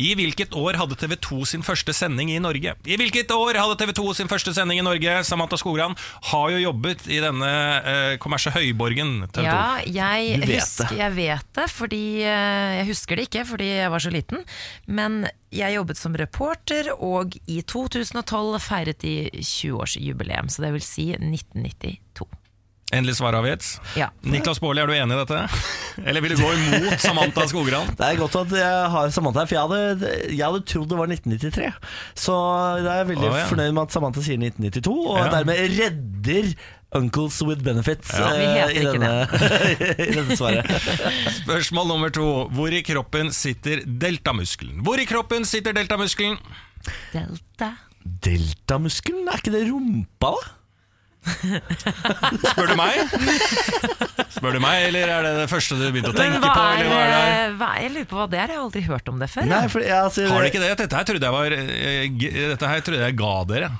[0.00, 2.72] I hvilket år hadde TV 2 sin første sending i Norge?
[2.88, 5.18] I hvilket år hadde TV 2 sin første sending i Norge?
[5.28, 5.96] Samantha Skogran
[6.30, 9.44] har jo jobbet i denne eh, kommersielle høyborgen TV 2.
[9.44, 13.92] Ja, jeg, vet husker, jeg vet det, fordi eh, Jeg husker det ikke fordi jeg
[13.92, 14.44] var så liten.
[14.88, 20.48] Men jeg jobbet som reporter, og i 2012 feiret de 20-årsjubileum.
[20.48, 22.28] Så det vil si 1992.
[22.90, 23.66] Endelig svar avgitt.
[23.94, 24.08] Ja.
[24.26, 25.40] Niklas Baarli, er du enig i dette?
[26.08, 27.92] Eller vil du gå imot Samantha Skogran?
[27.94, 30.98] Det er godt at jeg har Samantha her, for jeg hadde, jeg hadde trodd det
[30.98, 31.70] var 1993.
[32.18, 32.34] Så
[32.82, 33.46] jeg er veldig Å, ja.
[33.52, 35.30] fornøyd med at Samantha sier 1992, og Ja.
[35.36, 36.52] dermed redder
[36.98, 38.32] Uncles with benefits Ja.
[38.34, 39.10] Vi eh, i, denne,
[40.08, 40.66] i dette svaret.
[41.44, 42.26] Spørsmål nummer to.
[42.56, 44.80] Hvor i kroppen sitter deltamuskelen?
[44.82, 46.40] Hvor i kroppen sitter deltamuskelen?
[47.14, 47.76] Delta,
[48.26, 50.56] Deltamuskelen, er ikke det rumpa, da?
[51.20, 53.00] Spør du meg?
[54.32, 56.62] Spør du meg, eller er det det første du begynte å Men tenke hva på?
[56.64, 58.64] er, Eller hva er det eh, hva, jeg lurer på hva det er, jeg har
[58.64, 59.50] aldri hørt om det før.
[59.50, 60.72] Nei, for, ja, altså, Har det ikke det?
[60.80, 63.70] Dette her trodde jeg var eh, g- Dette her trodde jeg ga dere.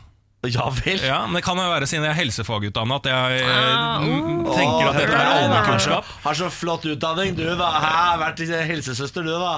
[0.48, 0.96] Ja vel.
[1.04, 4.46] Ja, men Det kan jo være siden jeg er helsefagutdanna at jeg eh, Ah, oh.
[4.56, 6.12] tenker at dette er Har allmennkunnskap.
[6.24, 7.68] Har så flott utdanning, du da.
[7.84, 9.50] Hæ, vært helsesøster, du da.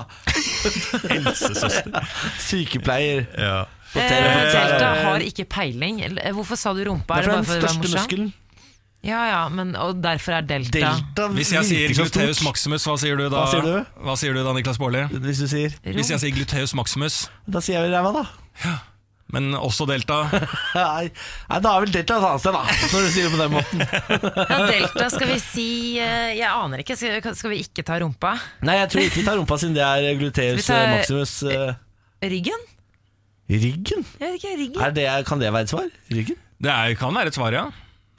[1.12, 2.10] Helsesøster.
[2.48, 3.26] Sykepleier.
[3.38, 3.60] Ja.
[3.98, 6.00] Eh, Delta har ikke peiling.
[6.06, 7.18] Eh, Hvorfor sa du rumpa?
[7.20, 8.30] Det er det den største muskelen.
[9.02, 13.18] Ja, ja, men, og derfor er delta, Delta Hvis jeg sier gluteus maximus, hva sier
[13.18, 13.40] du da?
[13.40, 13.96] Hva sier du?
[14.06, 15.00] Hva sier du da, Niklas Baarli?
[15.24, 17.16] Hvis du sier Hvis jeg sier gluteus maximus,
[17.50, 18.76] Da sier jeg vel ræva, da.
[19.34, 20.20] men også delta
[20.78, 21.10] Nei,
[21.50, 22.78] da er vel delta et annet sted, da.
[22.94, 23.82] Når du sier det på den måten.
[24.54, 25.68] ja, delta skal vi si
[25.98, 26.94] eh, Jeg aner ikke.
[27.02, 28.36] Skal, skal vi ikke ta rumpa?
[28.62, 31.34] Nei, jeg tror ikke vi tar rumpa siden det er gluteus maximus.
[32.22, 32.68] Ryggen?
[33.52, 34.04] Ryggen?
[34.16, 34.80] Ikke, ryggen.
[34.80, 35.88] Er det, kan det være et svar?
[36.12, 36.38] Ryggen?
[36.62, 37.66] Det er, kan være et svar, ja.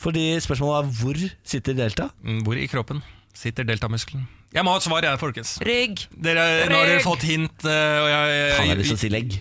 [0.04, 2.10] Fordi spørsmålet er hvor sitter delta?
[2.28, 3.00] Mm, Hvor i kroppen
[3.34, 4.26] sitter deltamuskelen?
[4.54, 5.56] Jeg må ha et svar, jeg, folkens.
[5.66, 6.04] Rygg.
[6.22, 7.64] Dere, nå har dere fått hint.
[7.66, 9.40] eh, Og jeg, Faen, jeg har lyst til å si legg.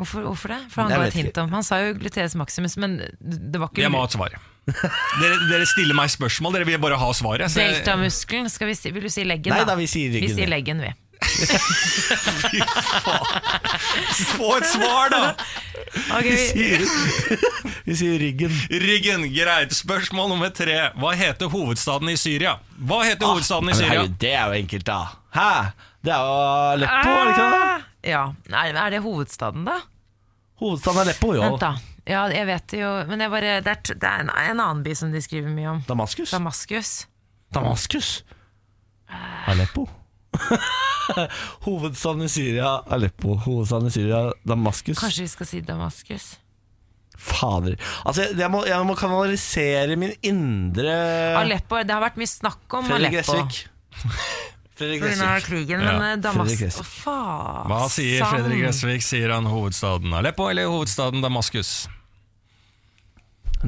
[0.00, 0.60] Hvorfor, hvorfor det?
[0.72, 3.68] For han Jeg ga et hint om Han sa jo gluteus maximus, men det var
[3.68, 4.36] ikke jeg må ha et svar.
[4.70, 7.52] Dere, dere stiller meg spørsmål, dere vil bare ha svaret.
[7.56, 9.52] Deltamuskelen, skal vi si, vil du si leggen?
[9.56, 10.92] Nei da, vi sier ryggen, Vi sier leggen, vi.
[11.38, 12.70] Leggen,
[13.04, 13.26] faen.
[14.36, 15.20] Få et svar, da!
[16.10, 16.80] Okay, Vi vi, sier,
[17.88, 18.54] vi sier ryggen.
[18.70, 19.74] Ryggen, greit.
[19.74, 20.76] Spørsmål nummer tre.
[21.00, 22.56] Hva heter hovedstaden i Syria?
[22.78, 23.92] Hva heter hovedstaden i Syria?
[23.94, 24.98] herregud, det er jo enkelt, da.
[25.36, 25.50] Hæ?
[26.00, 26.34] Det er jo
[26.72, 27.62] Aleppo, er det ikke det?
[27.70, 29.74] Ah, Ja, Nei, Er det hovedstaden, da?
[30.62, 31.42] Hovedstaden er Aleppo, jo.
[31.44, 31.74] Vent, da.
[32.08, 34.80] Ja, jeg vet det jo, men jeg bare, det, er, det er en, en annen
[34.86, 35.82] by som de skriver mye om.
[35.86, 36.32] Damaskus?
[36.32, 36.92] Damaskus.
[37.54, 38.08] Damaskus?
[39.50, 39.84] Aleppo?
[41.66, 43.34] Hovedstaden i Syria, Aleppo.
[43.46, 44.98] Hovedstaden i Syria, Damaskus.
[45.00, 46.28] Kanskje vi skal si Damaskus?
[47.20, 47.74] Fader.
[48.08, 50.94] Altså, jeg må, jeg må kanalisere min indre
[51.36, 53.34] Aleppo, det har vært mye snakk om Fredrik Aleppo.
[53.42, 53.58] Gressvik.
[54.80, 55.44] Fredrik Gressvik.
[55.50, 55.98] krigen, Ja.
[56.00, 56.48] men Damas...
[56.48, 56.94] Fredrik Gressvik.
[57.68, 59.04] Hva sier Fredrik Gressvik?
[59.04, 61.74] Sier han hovedstaden Aleppo eller hovedstaden Damaskus?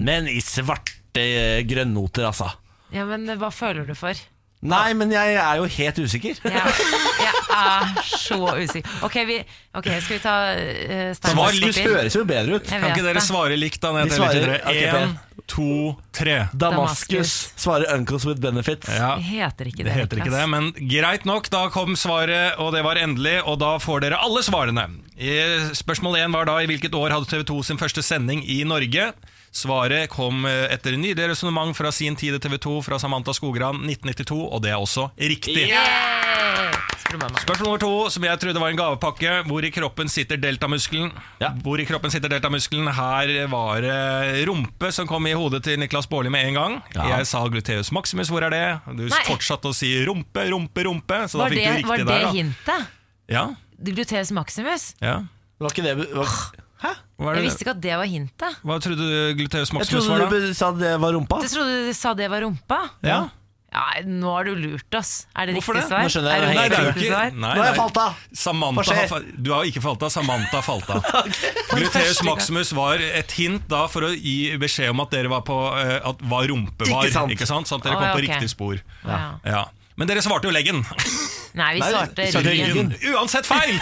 [0.01, 2.49] Men i svarte eh, grønnoter, altså.
[2.95, 4.17] Ja, men eh, hva føler du for?
[4.63, 6.39] Nei, men jeg er jo helt usikker.
[6.47, 6.75] Jeg,
[7.19, 8.93] jeg er så usikker.
[9.03, 9.41] Ok, vi,
[9.75, 11.81] okay skal vi ta uh, stein, Svar lyst?
[11.83, 12.71] Høres jo bedre ut.
[12.71, 13.25] Kan ikke dere det.
[13.27, 13.91] svare likt da?
[13.97, 15.17] når svarer- Én,
[15.51, 16.37] to, tre.
[16.55, 18.87] Damaskus svarer uncles with benefits.
[18.87, 19.17] Ja.
[19.19, 19.91] Det heter ikke det.
[19.91, 21.51] Det heter ikke det, men greit nok.
[21.51, 23.41] Da kom svaret, og det var endelig.
[23.43, 24.87] Og da får dere alle svarene.
[25.75, 29.11] Spørsmål én var da i hvilket år hadde TV 2 sin første sending i Norge?
[29.53, 33.35] Svaret kom eh, etter en nydelig resonnement fra sin tid i TV 2 fra Samantha
[33.37, 35.67] Skogran 1992, og det er også riktig.
[35.69, 36.79] Meg?
[37.13, 39.33] Spørsmål nummer to, som jeg trodde var en gavepakke.
[39.45, 41.11] Hvor i kroppen sitter deltamuskelen?
[41.43, 41.51] Ja.
[41.61, 42.89] Hvor i kroppen sitter deltamuskelen?
[42.97, 46.79] Her var det rumpe som kom i hodet til Niklas Baarli med en gang.
[46.97, 47.11] Ja.
[47.19, 48.65] Jeg sa gluteus maximus, hvor er det?
[48.97, 49.21] Du Nei.
[49.29, 51.21] fortsatte å si rumpe, rumpe, rumpe.
[51.29, 52.99] Så Var da fikk det, du riktig var det der, hintet?
[53.33, 53.45] Ja,
[53.83, 54.89] Gluteus maximus?
[55.05, 55.21] ja.
[55.61, 56.31] Det var ikke det var,
[56.83, 56.95] Hæ?
[57.23, 58.57] Jeg visste ikke at det var hintet.
[58.67, 60.49] Hva trodde du gluteus maximus trodde var, Jeg da?
[60.51, 61.39] du sa det var rumpa.
[61.45, 62.81] Du trodde du sa det var rumpa?
[63.07, 63.21] Ja.
[63.73, 65.27] Ja, nå har du lurt oss.
[65.33, 65.93] Er det Hvorfor riktig det?
[65.95, 66.03] svar?
[66.05, 67.31] Nå skjønner jeg Er det nei, det er riktig ikke svar?
[67.33, 68.19] nei, Nå har jeg falt av.
[68.37, 71.07] Samantha har fa- Du har ikke falt av, Samantha falt av.
[71.73, 75.57] Gluteus maximus var et hint da for å gi beskjed om at dere var på
[75.81, 77.07] eh, At hva rumpe var.
[77.07, 77.33] Ikke sant.
[77.33, 77.71] Ikke sant?
[77.71, 78.19] Sånn at dere kom okay.
[78.19, 78.83] på riktig spor.
[79.07, 79.23] Ja.
[79.49, 79.65] Ja.
[79.97, 80.85] Men dere svarte jo leggen.
[81.55, 82.71] Nei, vi svarte ryggen.
[82.73, 82.93] ryggen.
[83.13, 83.77] Uansett feil!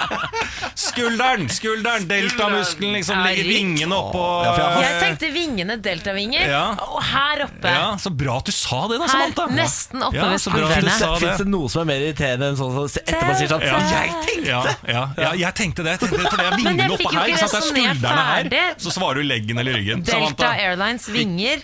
[0.80, 1.48] skulderen!
[1.52, 6.46] skulderen Deltamuskelen liksom Ja, legger vingene oppå Ja, jeg Jeg tenkte vingene, deltavinger.
[6.48, 6.62] Ja.
[6.86, 7.68] Og her oppe.
[7.74, 9.46] Ja, Så bra at du sa det, da, Her, Samantha.
[9.58, 10.96] nesten oppe Ja, ved så skuldrene.
[11.20, 13.78] Fins det noe som er mer irriterende enn sånn som etterpå sier sånn Ja.
[13.90, 15.96] Jeg tenkte Ja, ja, ja, jeg tenkte det.
[15.98, 17.28] Jeg tenkte det for det er vingene oppe oppå her.
[17.34, 17.52] ikke sant?
[17.52, 18.74] Det er skuldrene her.
[18.80, 20.00] Så svarer du leggen eller ryggen.
[20.06, 21.60] Delta Samantha, Airlines vinger,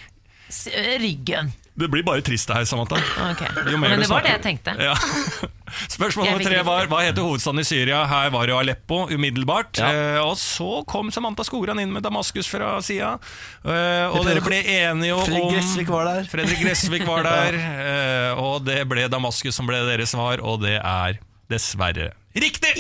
[1.01, 1.55] ryggen.
[1.77, 2.97] Det blir bare trist det her, Samantha.
[3.33, 3.49] Okay.
[3.72, 4.72] Jo mer Men det var det jeg tenkte.
[4.81, 4.95] Ja.
[5.97, 7.99] Spørsmål nummer tre var hva heter hovedstaden i Syria.
[8.09, 9.81] Her var det jo Aleppo umiddelbart.
[9.83, 9.91] Ja.
[9.93, 13.16] Eh, og så kom Samantha Skogran inn med Damaskus fra sida.
[13.66, 16.31] Eh, og dere ble enige om Fredrik Gressvik var der.
[16.33, 17.59] Fredrik Gressvik var der.
[17.61, 21.20] eh, og det ble Damaskus som ble deres svar, og det er
[21.53, 22.72] dessverre riktig!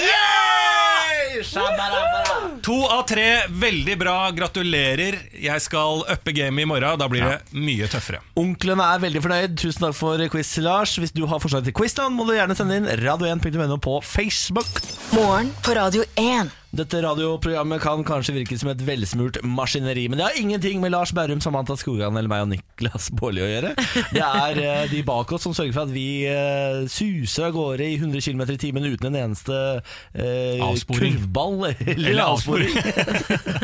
[2.66, 4.16] To av tre, veldig bra.
[4.36, 5.18] Gratulerer.
[5.38, 6.98] Jeg skal uppe gamet i morgen.
[7.00, 8.22] Da blir det mye tøffere.
[8.40, 9.56] Onklene er veldig fornøyd.
[9.60, 10.96] Tusen takk for quiz, Lars.
[11.00, 14.80] Hvis du har forslag til quiz, må du gjerne sende inn radio1.no på Facebook.
[15.16, 16.54] Morgen på Radio 1.
[16.74, 21.12] Dette radioprogrammet kan kanskje virke som et velsmurt maskineri, men det har ingenting med Lars
[21.14, 23.70] Berrum, Samantha Skogan eller meg og Niklas Baarli å gjøre.
[24.10, 27.86] Det er eh, de bak oss som sørger for at vi eh, suser av gårde
[27.86, 31.16] i 100 km i timen uten en eneste eh, Avsporing.
[31.16, 32.76] kurvball eller, Eller avsporing.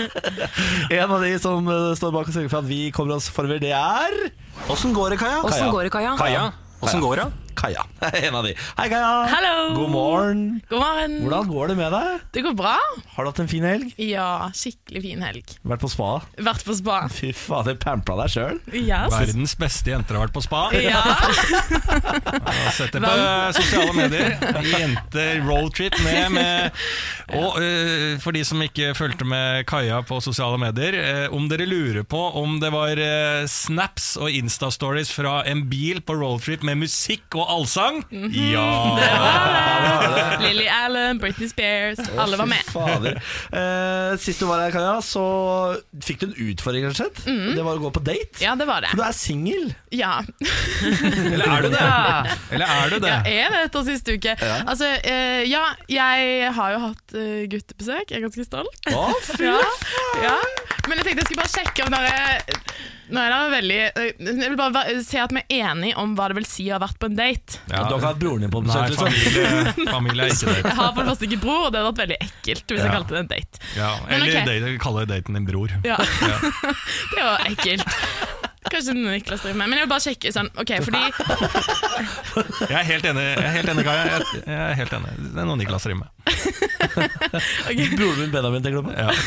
[1.03, 3.61] en av de som eh, står bak og sørger for at vi kommer oss forover,
[3.62, 4.18] det er
[4.72, 5.42] Åssen går det, Kaja?
[5.44, 6.14] Åssen går det, Kaja?
[6.20, 6.48] Kaja,
[6.80, 7.30] åssen går det?
[7.55, 7.84] Kaja.
[8.22, 8.55] En av de.
[8.76, 9.11] Hei, Kaja.
[9.30, 9.74] Hallo.
[9.74, 10.42] God morgen.
[10.70, 11.16] God morgen.
[11.24, 12.24] Hvordan går det med deg?
[12.34, 12.76] Det går bra.
[13.14, 13.92] Har du hatt en fin helg?
[14.00, 15.55] Ja, skikkelig fin helg.
[15.66, 16.11] Vært på spa?
[16.38, 16.98] Vært på spa.
[17.12, 18.61] Fy fader, pampla deg sjøl?
[18.72, 19.12] Yes.
[19.14, 20.62] Verdens beste jenter har vært på spa.
[20.76, 21.03] Ja.
[22.76, 23.14] Sett det på
[23.59, 24.36] sosiale medier.
[24.72, 26.82] Jenter roadtrip med, med
[27.38, 30.98] Og uh, for de som ikke fulgte med Kaja på sosiale medier,
[31.28, 36.03] uh, om dere lurer på om det var uh, snaps og Insta-stories fra en bil
[36.05, 38.66] på roadtrip med musikk og allsang Ja!
[38.99, 40.26] Det var det.
[40.47, 42.64] Lily Allen, Britney Spears, alle var med.
[42.72, 43.18] Fader.
[43.53, 45.22] Eh, sist du var her, Kaja, så
[46.03, 47.22] fikk du en utfordring, rett og slett.
[47.57, 48.43] Det var å gå på date.
[48.43, 48.90] Ja, det var det.
[48.93, 49.72] For du er singel.
[49.93, 50.22] Ja.
[50.82, 51.80] Eller er du det?
[52.57, 53.12] Eller er du det?
[53.28, 54.32] Jeg er det etter siste uke.
[54.64, 58.09] Altså, eh, ja, jeg har jo hatt uh, guttebesøk.
[58.09, 58.88] Jeg er ganske stolt.
[58.88, 59.61] Å, fy Ja,
[60.24, 60.36] ja.
[60.88, 62.72] Men jeg tenkte jeg skulle bare sjekke om dere
[63.11, 66.28] Nå er det veldig eh, Jeg vil bare si at vi er enige om hva
[66.30, 67.59] det vil si å ha vært på en date.
[67.66, 67.82] Ja.
[67.88, 68.94] Du har ikke hatt broren din på besøk?
[68.94, 70.68] Nei, familie, familie er ikke date.
[70.68, 72.94] Jeg har for det første ikke bror, og det hadde vært veldig ekkelt hvis jeg
[72.98, 73.64] kalte det en date.
[73.78, 74.46] Ja, eller okay.
[74.53, 75.74] date, kalle daten din bror.
[75.86, 75.98] Ja.
[77.16, 78.40] det var ekkelt.
[78.71, 79.71] Kanskje Niklas driver med.
[79.71, 81.01] Men jeg vil bare sjekke sånn, ok, fordi
[82.71, 84.05] Jeg er helt enig, jeg er helt enig Kaja.
[84.07, 85.15] Jeg, jeg er helt enig.
[85.25, 86.09] Det er noe Niklas driver med.
[87.99, 88.95] Broren min Benjamin, tenker du på?
[88.97, 89.11] Ja.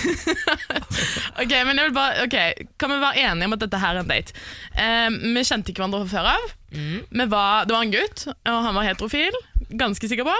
[1.36, 2.36] Ok, men jeg vil bare, ok,
[2.80, 4.36] Kan vi være enige om at dette her er en date?
[4.80, 6.54] Eh, vi kjente ikke hverandre fra før av.
[6.76, 9.36] Vi var, det var en gutt, og han var heterofil.
[9.76, 10.36] Ganske sikker på.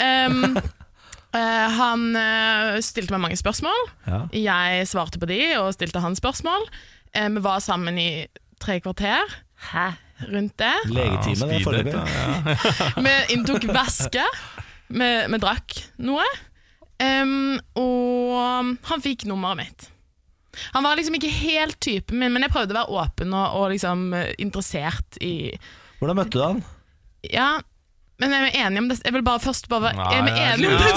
[0.00, 0.56] Um,
[1.36, 3.92] eh, han eh, stilte meg mange spørsmål.
[4.08, 4.22] Ja.
[4.32, 6.64] Jeg svarte på de og stilte han spørsmål.
[7.14, 8.26] Eh, vi var sammen i
[8.62, 9.20] tre kvarter
[9.72, 9.90] Hæ?
[10.30, 10.74] rundt det.
[10.86, 11.94] Legetime, det foreløpig.
[11.94, 12.56] ja.
[13.06, 14.22] Vi inntok væske.
[14.92, 16.26] Vi, vi drakk noe.
[17.02, 19.88] Um, og han fikk nummeret mitt.
[20.76, 23.70] Han var liksom ikke helt typen min, men jeg prøvde å være åpen og, og
[23.72, 25.50] liksom eh, interessert i
[25.98, 26.60] Hvordan møtte du han?
[27.32, 27.48] Ja,
[28.22, 28.98] men er enig om det?
[29.04, 30.92] Jeg vil bare først bare være enig om det?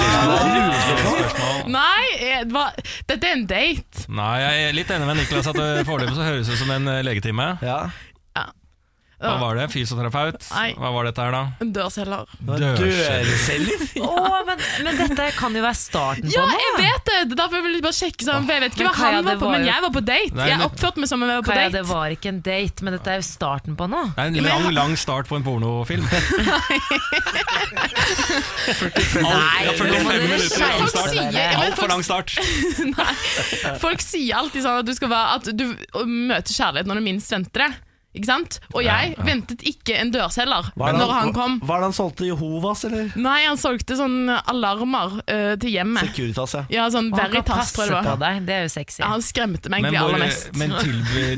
[1.76, 2.65] Nei, jeg, hva,
[3.09, 4.05] dette er en date.
[4.13, 6.91] Nei, jeg er litt enig med Niklas at det foreløpig så høres ut som en
[6.91, 7.47] eh, legetime.
[7.65, 7.80] Ja.
[9.26, 9.65] Hva var det?
[9.73, 10.38] Fysioterapeut?
[10.53, 10.67] Nei.
[10.80, 11.43] Hva var dette her, da?
[11.63, 12.26] En dørselger.
[12.45, 13.84] Dørselger?
[14.05, 14.09] Å,
[14.47, 16.61] men, men dette kan jo være starten Ja, på noe.
[16.65, 17.15] jeg vet det!
[17.26, 19.49] Er Derfor vil jeg bare sjekke sånn, for Jeg vet ikke hva han var på,
[19.51, 20.36] men jeg var på date.
[20.38, 21.76] Nei, Jeg oppførte meg som om jeg var på Kaja, date.
[21.78, 24.05] det var ikke en date, men dette er jo starten på noe.
[24.15, 26.05] Det er en lang, lang start på en pornofilm.
[29.26, 31.15] Nei, 45 nå må dere minutter lang start.
[31.65, 32.36] Altfor lang start.
[32.95, 33.13] Nei.
[33.82, 35.65] Folk sier alltid sånn at du skal være At du
[36.05, 37.71] møter kjærlighet når du minst venter det.
[38.16, 38.59] Ikke sant?
[38.74, 41.59] Og jeg ventet ikke en dørselger er når han kom.
[41.66, 42.28] Hva er det han solgte?
[42.30, 43.11] Jehovas, eller?
[43.20, 46.07] Nei, han solgte sånne alarmer uh, til hjemmet.
[46.09, 46.63] Securitas, ja.
[46.72, 48.24] Ja, sånn Og han Veritas, tror jeg det var.
[48.24, 49.01] deg, det er jo sexy.
[49.03, 50.51] Ja, han skremte meg egentlig aller mest.
[50.55, 50.76] men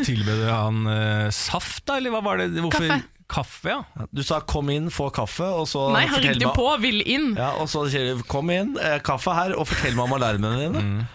[0.06, 1.98] tilbød, han uh, saft, da?
[2.02, 2.52] Eller hva var det?
[2.58, 2.88] Hvorfor?
[2.88, 3.04] Kaffe.
[3.28, 4.06] Kaffe, ja.
[4.16, 7.34] Du sa 'kom inn, få kaffe', og så Nei, han ringte jo på vil inn.
[7.36, 10.60] Ja, og så sier du 'kom inn, eh, kaffe her', og fortell meg om alarmene
[10.64, 11.08] dine.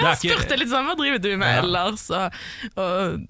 [0.00, 1.62] Ja, ikke- spurte litt sånn, hva driver du med Ja.
[1.62, 2.04] ellers?
[2.10, 2.32] Og,
[2.76, 3.26] og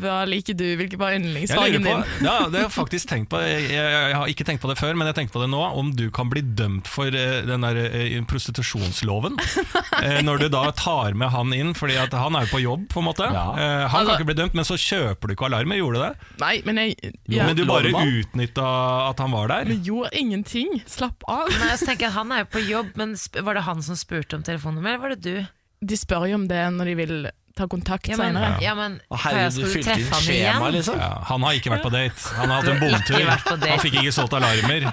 [0.00, 0.64] hva liker du?
[0.80, 2.02] Hvilken var yndlingsfargen din?
[2.24, 4.78] ja, det har jeg faktisk tenkt på jeg, jeg, jeg har ikke tenkt på det
[4.80, 5.60] før, men jeg tenkte på det nå.
[5.80, 9.36] Om du kan bli dømt for uh, den der uh, prostitusjonsloven.
[9.38, 12.88] uh, når du da tar med han inn, Fordi at han er jo på jobb,
[12.90, 13.28] på en måte.
[13.30, 13.44] Ja.
[13.54, 15.78] Eh, han Altså- kan ikke bli dømt, men så kjøper du ikke alarmer.
[15.80, 16.14] Gjorde du det?
[16.42, 17.46] Nei, men jeg ja.
[17.46, 18.66] men du bare utnytta
[19.10, 19.64] at han var der?
[19.70, 20.80] Men gjorde ingenting.
[20.90, 21.48] Slapp av.
[21.60, 24.34] Nei, jeg tenker Han er jo på jobb, men sp var det han som spurte
[24.36, 25.46] om telefonnummer, eller var det du?
[25.80, 28.60] De spør jo om det når de vil ta kontakt Ja, men, senere.
[28.62, 30.74] ja, men Å, herregud, du fylte inn han skjema, igjen?
[30.76, 31.00] liksom.
[31.02, 32.30] Ja, han har ikke vært på date.
[32.38, 33.66] Han har hatt en bomtur.
[33.66, 34.86] Han fikk ikke solgt alarmer.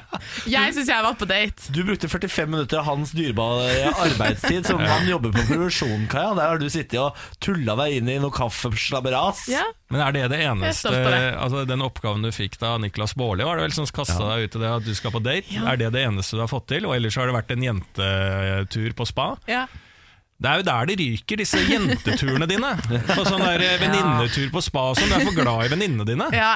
[0.49, 1.69] Jeg syns jeg har vært på date.
[1.75, 6.33] Du brukte 45 minutter av hans dyrebare arbeidstid som han jobber på produksjon, Kaja.
[6.41, 7.15] Der har du sittet og
[7.45, 9.45] tulla deg inn i noe kaffeslabberas.
[9.53, 9.63] Ja.
[9.93, 11.15] Men er det det eneste det.
[11.39, 14.57] altså Den oppgaven du fikk da Niklas Baarli, var det vel som kasta deg ut
[14.59, 15.61] i det at du skal på date?
[15.63, 16.89] Er det det eneste du har fått til?
[16.89, 19.35] Og ellers har det vært en jentetur på spa?
[19.47, 19.67] Ja.
[20.37, 22.69] Det er jo der det ryker, disse jenteturene dine.
[23.09, 25.09] På sånn der eh, venninnetur på spa og sånn.
[25.09, 26.27] Du er for glad i venninnene dine.
[26.35, 26.51] Ja,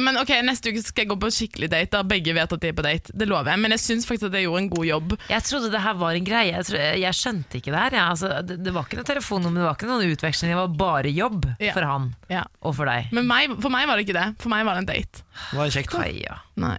[0.00, 1.90] men ok, Neste uke skal jeg gå på skikkelig date.
[1.98, 3.12] Da begge vet at de er på date.
[3.12, 3.60] Det lover jeg.
[3.60, 5.12] Men jeg syns faktisk at jeg gjorde en god jobb.
[5.28, 6.54] Jeg trodde det her var en greie.
[6.54, 7.98] Jeg, trodde, jeg skjønte ikke det her.
[8.00, 10.54] Ja, Altså, det, det var ikke noe telefonnummer, det var ikke noen utveksling.
[10.54, 11.74] Det var bare jobb Ja.
[11.76, 12.46] for han Ja.
[12.64, 13.12] og for deg.
[13.12, 14.28] Men meg, for meg var det ikke det.
[14.40, 15.26] For meg var det en date.
[15.52, 16.40] Var det kjekt, da?
[16.64, 16.78] Nei.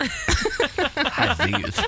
[1.16, 1.84] Herregud.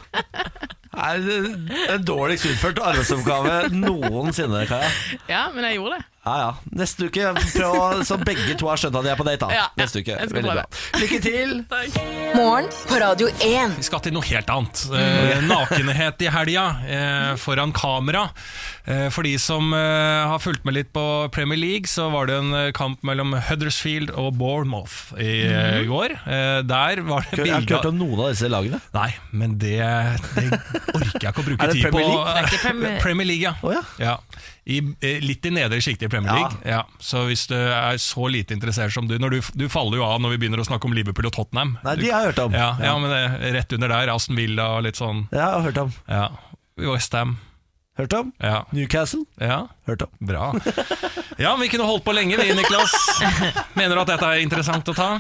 [0.99, 4.91] Er en dårligst utført arbeidsoppgave noensinne, Kaja.
[5.31, 6.05] Ja, men jeg gjorde det.
[6.27, 6.49] Ja, ja.
[6.77, 9.55] Neste uke, prøv å Så begge to har skjønt at de er på date, da.
[9.55, 9.67] Ja.
[9.79, 10.17] Neste uke.
[10.29, 10.65] Veldig bra.
[11.01, 11.53] Lykke til!
[12.39, 13.77] Morgen på Radio 1.
[13.79, 14.83] Vi skal til noe helt annet.
[14.93, 18.27] Eh, nakenhet i helga eh, foran kamera.
[18.89, 22.37] Eh, for de som eh, har fulgt med litt på Premier League, så var det
[22.43, 26.17] en eh, kamp mellom Huddersfield og Bournemouth i eh, går.
[26.27, 28.83] Eh, der var det Jeg har ikke hørt om noen av disse lagene.
[28.99, 29.79] Nei, men det,
[30.37, 30.47] det
[30.93, 31.97] orker jeg ikke å bruke Er det tid på.
[31.97, 32.29] Premier League?
[32.29, 33.57] Det er ikke Premier- Premier League, ja.
[33.65, 33.85] Å, ja.
[34.03, 34.17] ja.
[34.69, 36.61] I, eh, litt i nedre sjiktet i Premier League.
[36.69, 36.83] Ja.
[37.01, 40.21] Så hvis du er så lite interessert som du når du, du faller jo av
[40.21, 41.77] når vi begynner å snakke om Liverpool og Tottenham.
[41.87, 42.57] Nei, de har jeg hørt om.
[42.57, 45.25] Ja, ja, men det, rett under der, Aston Villa og litt sånn.
[45.33, 45.95] Ja, jeg har hørt om.
[46.09, 46.27] Ja.
[46.85, 47.39] Westham.
[47.99, 48.33] Hørt om?
[48.39, 48.63] Ja.
[48.77, 49.25] Newcastle?
[49.43, 49.65] ja.
[49.89, 50.13] Hørt om.
[50.21, 50.53] Bra.
[51.39, 52.95] Ja, vi kunne holdt på lenge, vi, Niklas.
[53.79, 55.11] Mener du at dette er interessant å ta?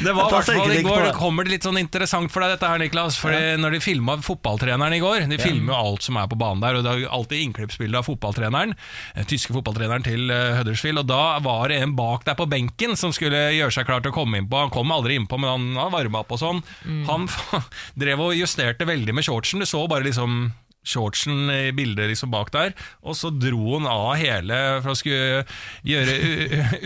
[0.00, 1.08] Det var i hvert fall i går, det.
[1.10, 3.18] det kommer litt sånn interessant for deg dette her, Niklas.
[3.20, 6.62] Fordi Når de filma fotballtreneren i går De filmer jo alt som er på banen
[6.64, 8.74] der, og det er alltid innklippsbilde av fotballtreneren.
[9.18, 11.02] Den tyske fotballtreneren til eh, Huddersfield.
[11.02, 14.14] Og da var det en bak der på benken som skulle gjøre seg klar til
[14.14, 14.64] å komme innpå.
[14.64, 16.64] Han kom aldri innpå, men han, han varma opp og sånn.
[17.10, 17.28] Han
[18.00, 19.62] drev og justerte veldig med shortsen.
[19.62, 20.50] Du så bare liksom
[20.86, 22.72] shortsen i bildet liksom bak der,
[23.04, 25.42] og så dro han av hele for å skulle
[25.86, 26.14] gjøre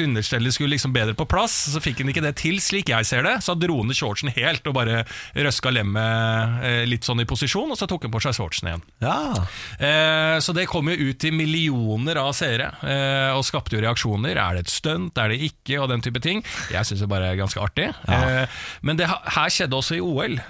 [0.05, 1.55] understellet skulle liksom bedre på plass.
[1.73, 3.37] Så fikk han ikke det til, slik jeg ser det.
[3.45, 5.05] Så dro han ned shortsen helt og bare
[5.37, 8.85] røska lemmet eh, litt sånn i posisjon, og så tok han på seg shortsen igjen.
[9.05, 9.19] Ja.
[9.79, 14.35] Eh, så det kom jo ut til millioner av seere, eh, og skapte jo reaksjoner.
[14.37, 16.45] Er det et stunt, er det ikke, og den type ting.
[16.75, 17.91] Jeg syns det bare er ganske artig.
[18.11, 20.41] Eh, men det her skjedde også i OL,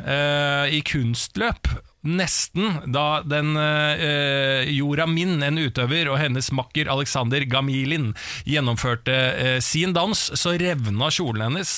[0.75, 1.69] i kunstløp.
[2.05, 8.11] Nesten da den eh, Jora Min, en utøver, og hennes makker Alexander Gamilin
[8.45, 11.73] gjennomførte eh, sin dans, så revna kjolen hennes.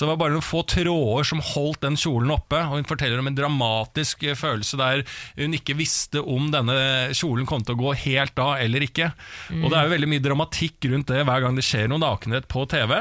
[0.00, 2.56] Så det var bare noen få tråder som holdt den kjolen oppe.
[2.56, 5.02] Og Hun forteller om en dramatisk eh, følelse der
[5.36, 9.10] hun ikke visste om denne kjolen kom til å gå helt av eller ikke.
[9.58, 12.48] Og det er jo veldig mye dramatikk rundt det hver gang det skjer noe nakenhet
[12.48, 12.94] på TV.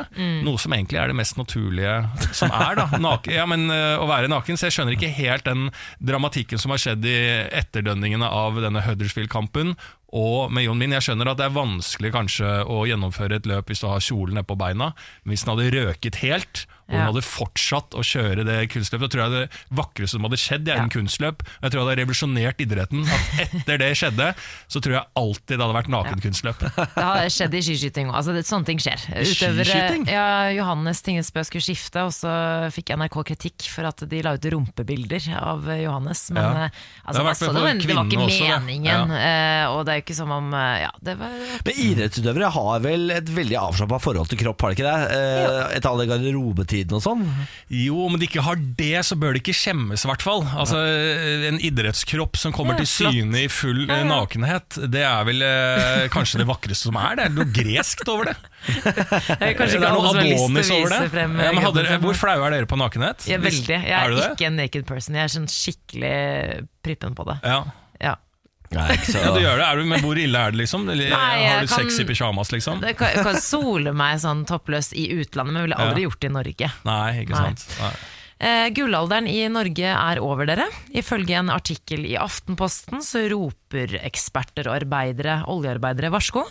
[0.43, 1.93] Noe som egentlig er det mest naturlige
[2.35, 2.81] som er.
[2.81, 4.59] da Naken, ja, men uh, Å være naken.
[4.59, 5.69] Så jeg skjønner ikke helt den
[6.03, 7.15] dramatikken som har skjedd i
[7.61, 9.77] etterdønningene av denne Huddersfield-kampen.
[10.19, 13.69] Og med Jon Min, jeg skjønner at det er vanskelig kanskje å gjennomføre et løp
[13.69, 14.91] hvis du har kjolen nedpå beina,
[15.23, 17.05] men hvis den hadde røket helt, og hun Ja.
[17.11, 20.73] hadde fortsatt å kjøre det kunstløpet, da tror jeg det vakreste som hadde skjedd, det
[20.73, 20.95] er en Ja.
[20.97, 21.43] kunstløp.
[21.61, 23.05] Jeg tror det hadde revolusjonert idretten.
[23.05, 24.33] At etter det skjedde,
[24.67, 26.59] så tror jeg alltid det hadde vært nakenkunstløp.
[26.99, 28.15] Det har skjedd i skiskyting òg.
[28.19, 28.99] Altså, sånne ting skjer.
[29.21, 32.31] Utøvere, ja, Johannes Tingesbø skulle skifte, og så
[32.73, 36.29] fikk NRK kritikk for at de la ut rumpebilder av Johannes.
[36.31, 36.69] Men Ja.
[37.05, 38.61] altså, Det altså, det, var, det var ikke også, det.
[38.65, 39.11] meningen.
[39.11, 41.29] eh, og det er jo ikke som om eh, Ja, det var
[41.65, 45.11] Men idrettsutøvere har vel et veldig avslappa forhold til kropp, har de ikke det?
[45.11, 46.07] Eh, etter alle
[46.80, 47.23] garderobetiden og sånn.
[47.69, 50.43] Jo, om de ikke har det, så bør de ikke skjemmes, i hvert fall.
[50.45, 50.77] Altså,
[51.49, 56.39] En idrettskropp som kommer Ja, til syne i full nakenhet, det er vel eh, kanskje
[56.43, 57.15] det vakreste som er.
[57.19, 58.36] Det er noe greskt over det.
[59.39, 61.01] Er kanskje ikke alle som har lyst til å over det.
[61.03, 63.27] vise frem Ja, men hadde, hvor flaue er dere på nakenhet?
[63.30, 63.67] Jeg er veldig.
[63.80, 65.15] Jeg Er er, ikke en naked person.
[65.19, 67.39] Jeg er sånn skikkelig prippen på det.
[67.43, 67.63] Ja.
[68.70, 68.84] Ja.
[68.86, 69.65] Nei, så ja, du gjør det.
[69.65, 70.84] Er du, men hvor ille er det, liksom?
[70.93, 72.84] Eller, Nei, har du kan- sex i pyjamas, liksom?
[72.86, 76.09] Jeg kan, kan sole meg sånn toppløs i utlandet, men ville aldri Ja.
[76.09, 76.72] gjort det i Norge.
[76.86, 77.43] Nei, ikke Nei.
[77.55, 77.65] sant.
[77.82, 77.93] Nei.
[78.39, 80.67] Eh, gullalderen i Norge er over dere.
[80.95, 86.45] Ifølge en artikkel i Aftenposten så roper eksperter og arbeidere, oljearbeidere varsko.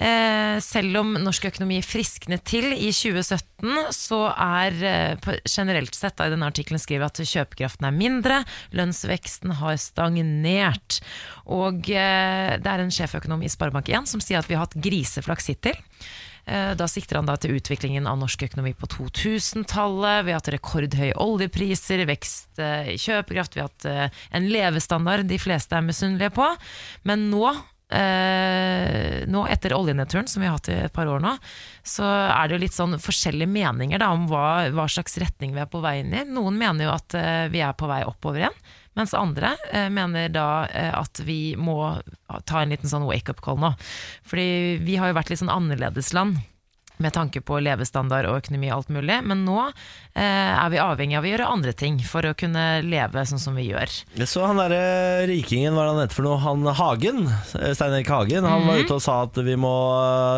[0.00, 6.26] Eh, selv om norsk økonomi frisknet til i 2017, så er eh, generelt sett, da,
[6.26, 8.40] i denne artikkelen skriver at kjøpekraften er mindre,
[8.72, 11.02] lønnsveksten har stagnert.
[11.44, 15.52] Og eh, det er en sjeføkonom i Sparebank1 som sier at vi har hatt griseflaks
[15.52, 15.76] hittil.
[16.42, 20.24] Da sikter han da til utviklingen av norsk økonomi på 2000-tallet.
[20.26, 25.78] Vi har hatt rekordhøye oljepriser, vekst i kjøpekraft, vi har hatt en levestandard de fleste
[25.78, 26.48] er misunnelige på.
[27.06, 27.46] Men nå,
[27.92, 31.34] eh, nå etter oljenedturen, som vi har hatt i et par år nå,
[31.86, 35.62] så er det jo litt sånn forskjellige meninger da, om hva, hva slags retning vi
[35.62, 36.24] er på vei inn i.
[36.28, 38.62] Noen mener jo at eh, vi er på vei oppover igjen.
[38.98, 41.78] Mens andre eh, mener da eh, at vi må
[42.44, 43.72] ta en liten sånn wake-up call nå.
[44.28, 46.42] Fordi vi har jo vært litt sånn annerledesland
[46.98, 49.16] med tanke på levestandard og økonomi og alt mulig.
[49.26, 49.56] Men nå
[50.14, 53.56] eh, er vi avhengig av å gjøre andre ting for å kunne leve sånn som
[53.58, 53.90] vi gjør.
[54.28, 56.38] Så han derre rikingen, hva er det han heter for noe?
[56.44, 57.24] Han Hagen,
[57.58, 58.68] eh, Stein Erik Hagen, han Mhm.
[58.68, 59.72] var ute og sa at vi må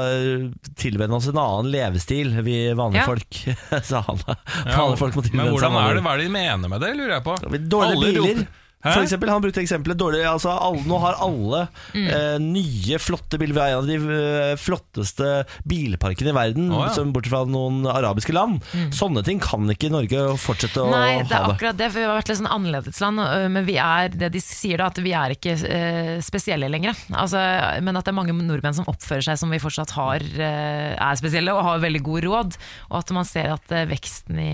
[0.08, 0.50] eh,
[0.80, 3.06] tilvenne oss en annen levestil, vi vanlige Ja.
[3.06, 3.40] folk,
[3.90, 4.20] sa han.
[4.28, 6.80] Ja, Vanlige folk må men tilvenne hvordan er det, hva er det de mener med
[6.80, 7.36] det, lurer jeg på?
[7.68, 8.20] Dårlige biler.
[8.44, 11.62] roper- For eksempel, han brukte eksempelet dårlig altså, alle, Nå har alle
[11.94, 12.06] Mm.
[12.10, 13.54] eh, nye, flotte biler.
[13.54, 16.92] Vi har en av de eh, flotteste bilparkene i verden, oh, ja.
[16.94, 18.64] som bortsett fra noen arabiske land.
[18.94, 20.98] Sånne ting kan ikke Norge fortsette å ha.
[20.98, 23.76] Nei, det er akkurat det, for vi har vært litt sånn annerledesland, øh, men vi
[23.80, 26.98] er det de sier da, at vi er ikke øh, spesielle lenger.
[27.14, 27.40] Altså,
[27.84, 31.20] men at det er mange nordmenn som oppfører seg som vi fortsatt har, øh, er
[31.20, 32.58] spesielle og har veldig god råd,
[32.90, 34.52] og at man ser at veksten i,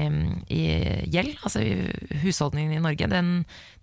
[0.52, 0.62] i
[1.10, 1.64] gjeld, altså
[2.22, 3.32] husholdningen i Norge, den,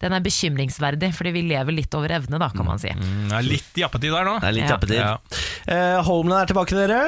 [0.03, 2.91] den er bekymringsverdig, fordi vi lever litt over evne, da, kan man si.
[2.93, 4.37] Mm, det er litt jappetid der nå.
[4.43, 4.75] Det er litt Ja.
[4.75, 4.99] jappetid.
[4.99, 5.15] Ja.
[5.65, 7.01] Uh, Homeland er tilbake, dere.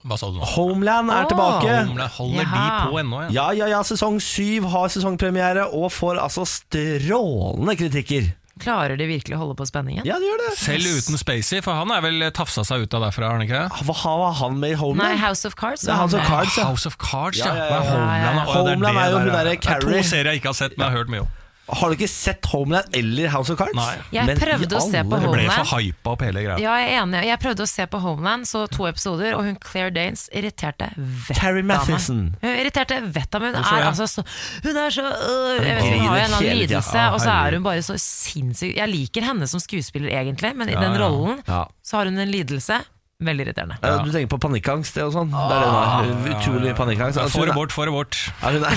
[0.00, 0.46] Hva sa du nå?
[0.54, 1.28] Homeland er oh.
[1.28, 1.72] tilbake.
[1.90, 3.30] Holder holder de på ennå, ja?
[3.36, 8.30] Ja, ja, ja, sesong syv har sesongpremiere og får altså strålende kritikker.
[8.60, 10.04] Klarer de virkelig å holde på spenningen?
[10.08, 10.50] Ja, det gjør det.
[10.60, 13.62] Selv uten Spacey, for han er vel tafsa seg ut av derfra, han ikke?
[13.88, 15.04] Hva har han med i Homeland?
[15.04, 15.86] Nei, House of Cards.
[15.86, 16.26] Det er House of.
[16.28, 16.66] Cards, ja.
[16.68, 17.48] House of Cards, ja.
[17.48, 17.68] Ja, ja, ja.
[17.70, 18.10] Hva er Homeland?
[18.10, 18.32] Ja, ja.
[18.36, 19.84] Ja, Homeland er jo hun der, derre Carrie.
[19.88, 21.36] Det er to serier jeg ikke har sett, men jeg har hørt mye om.
[21.78, 23.74] Har du ikke sett Homeland eller House of Cards?
[23.78, 23.96] Nei.
[24.12, 25.36] Jeg Men prøvde å se på Homeland.
[25.38, 26.56] Det ble for hypa opp hele greia.
[26.62, 27.22] Ja, jeg er enig.
[27.28, 31.38] Jeg prøvde å se på Homeland, så to episoder, og hun Claire Danes irriterte vettet
[31.40, 31.76] Carrie av meg.
[31.86, 32.22] Mathison.
[32.42, 33.54] Hun irriterte vettet av meg.
[33.60, 34.24] Hun er altså så
[34.64, 37.34] Hun er så øh, Jeg vet ikke, Hun har en eller annen lidelse, og så
[37.36, 40.96] er hun bare så sinnssyk Jeg liker henne som skuespiller, egentlig, men i Ja, den
[40.98, 41.04] ja.
[41.06, 41.64] rollen Ja.
[41.82, 42.80] så har hun en lidelse.
[43.20, 43.76] Veldig irriterende.
[43.84, 43.98] Ja.
[44.00, 45.28] Du tenker på panikkangst og sånn?
[45.30, 46.06] Det er det hun har.
[46.34, 47.18] Utrolig panikkangst.
[47.20, 48.16] Ja, Altså, Få det bort, få det bort.
[48.40, 48.76] Ja, hun, er,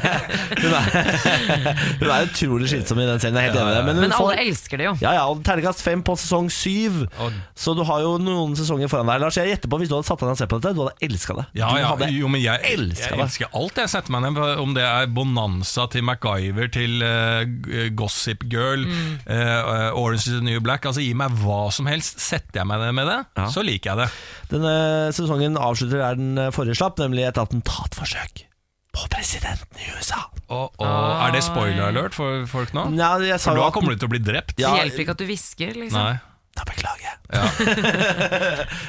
[0.62, 3.84] hun, er, hun er utrolig slitsom i den scenen, jeg er helt enig i det.
[3.88, 4.92] Men, Men alle får, elsker det jo.
[5.02, 7.00] ja, ja, og Terningkast fem på sesong syv.
[7.18, 9.20] Og- Så du har jo noen sesonger foran deg.
[9.20, 10.82] Lars, jeg gjetter på Hvis du hadde satt deg ned og sett på dette, du
[10.84, 11.46] hadde elska det.
[11.60, 13.18] Ja, ja, hadde jo, men jeg, jeg, jeg det.
[13.26, 14.46] elsker alt jeg setter meg ned på.
[14.62, 19.18] Om det er Bonanza til MacGyver til uh, Gossip Girl, Mm.
[19.28, 20.84] uh, Orange is the New Black.
[20.86, 22.20] Altså Gi meg hva som helst.
[22.20, 23.46] Setter jeg meg ned med det, Ja.
[23.52, 24.08] så liker jeg det.
[24.50, 24.74] Denne
[25.16, 28.44] sesongen avslutter der den forrige slapp, nemlig et attentatforsøk
[28.90, 30.18] på presidenten i USA.
[30.50, 32.88] Og, og Er det spoiler alert for folk nå?
[32.98, 34.56] Ja, jeg sa For da at- kommer du til å bli drept.
[34.58, 36.02] Ja, Det hjelper ikke at du hvisker, liksom.
[36.02, 36.18] Nei.
[36.58, 37.16] Da beklager jeg.
[37.30, 37.44] Ja.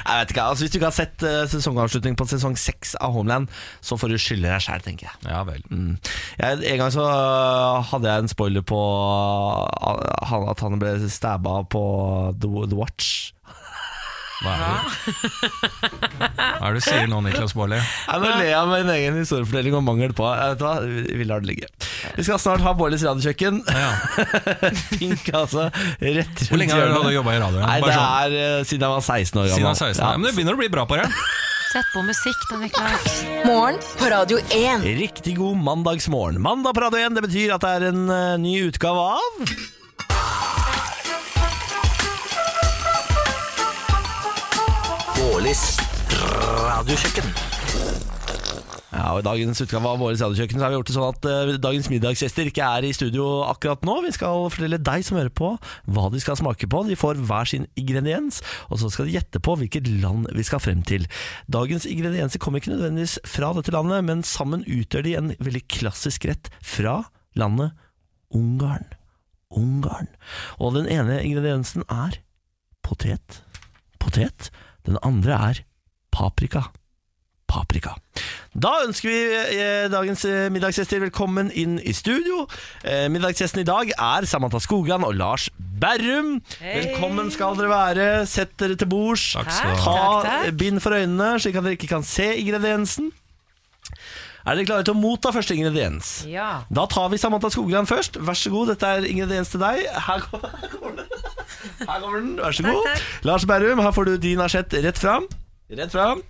[0.02, 3.12] Jeg vet ikke, altså Hvis du ikke har sett eh, sesongavslutning på sesong seks av
[3.14, 3.46] Homeland,
[3.80, 5.30] så får du skylde deg sjæl, tenker jeg.
[5.30, 5.62] ja vel.
[5.70, 5.92] Mm.
[6.40, 6.58] jeg.
[6.72, 11.60] En gang så uh, hadde jeg en spoiler på uh, han- at han ble stabba
[11.70, 11.82] på
[12.42, 13.32] The, The Watch.
[14.42, 15.50] Hva er det
[16.58, 17.78] Hva er det du sier nå, Niklas Baarli?
[17.78, 20.74] Nå ler jeg av min egen historiefortelling og mangel på Jeg vet hva,
[21.20, 21.70] Vi lar det ligge.
[22.16, 23.62] Vi skal snart ha Bårlis radiokjøkken.
[23.70, 23.92] Ja.
[24.98, 25.68] Pink, altså.
[26.02, 27.64] Rett rundt Hvor lenge har du jobba i radioen?
[27.68, 28.10] Nei, det sånn.
[28.26, 29.54] er uh, siden jeg var 16 år gammel.
[29.54, 30.02] Siden jeg var 16.
[30.02, 30.12] Ja.
[30.18, 31.06] Men det begynner å bli bra på det.
[31.72, 33.20] Sett på musikk, da, Niklas.
[33.48, 34.82] Morgen på Radio 1.
[34.98, 36.42] Riktig god mandagsmorgen.
[36.42, 39.54] Mandag på Radio 1, det betyr at det er en uh, ny utgave av
[45.22, 45.76] Bårlis
[46.10, 47.28] radiokjøkken.
[48.90, 51.28] Ja, og I dagens utgave av Våres radiokjøkken så har vi gjort det sånn at
[51.30, 53.94] eh, dagens middagsgjester ikke er i studio akkurat nå.
[54.02, 55.52] Vi skal fortelle deg som hører på
[55.94, 56.80] hva de skal smake på.
[56.88, 60.62] De får hver sin ingrediens, og så skal de gjette på hvilket land vi skal
[60.64, 61.06] frem til.
[61.54, 66.26] Dagens ingredienser kommer ikke nødvendigvis fra dette landet, men sammen utgjør de en veldig klassisk
[66.32, 66.98] rett fra
[67.38, 67.78] landet
[68.34, 68.90] Ungarn.
[69.54, 70.10] Ungarn.
[70.58, 72.18] Og den ene ingrediensen er
[72.82, 73.44] potet.
[74.02, 74.50] Potet.
[74.86, 75.60] Den andre er
[76.12, 76.64] paprika.
[77.52, 77.92] Paprika.
[78.56, 79.16] Da ønsker vi
[79.60, 82.46] eh, dagens eh, middagsgjester velkommen inn i studio.
[82.84, 85.50] Eh, middagsgjesten i dag er Samantha Skogran og Lars
[85.82, 86.38] Berrum.
[86.62, 88.06] Velkommen skal dere være.
[88.28, 89.26] Sett dere til bords.
[89.36, 89.84] Takk skal du ha.
[89.84, 90.46] Ta Takk, takk.
[90.48, 93.12] eh, bind for øynene, slik at dere ikke kan se ingrediensen.
[94.42, 96.22] Er dere klare til å motta første ingrediens?
[96.26, 96.64] Ja.
[96.72, 98.16] Da tar vi Samantha Skogran først.
[98.26, 99.84] Vær så god, dette er ingrediens til deg.
[100.08, 101.01] Her kommer, her kommer den.
[101.88, 102.36] Her kommer den.
[102.40, 102.84] Vær så god.
[102.88, 103.08] takk.
[103.28, 105.26] Lars Berrum, her får du din asjett rett fram.
[105.72, 106.22] Rett fram.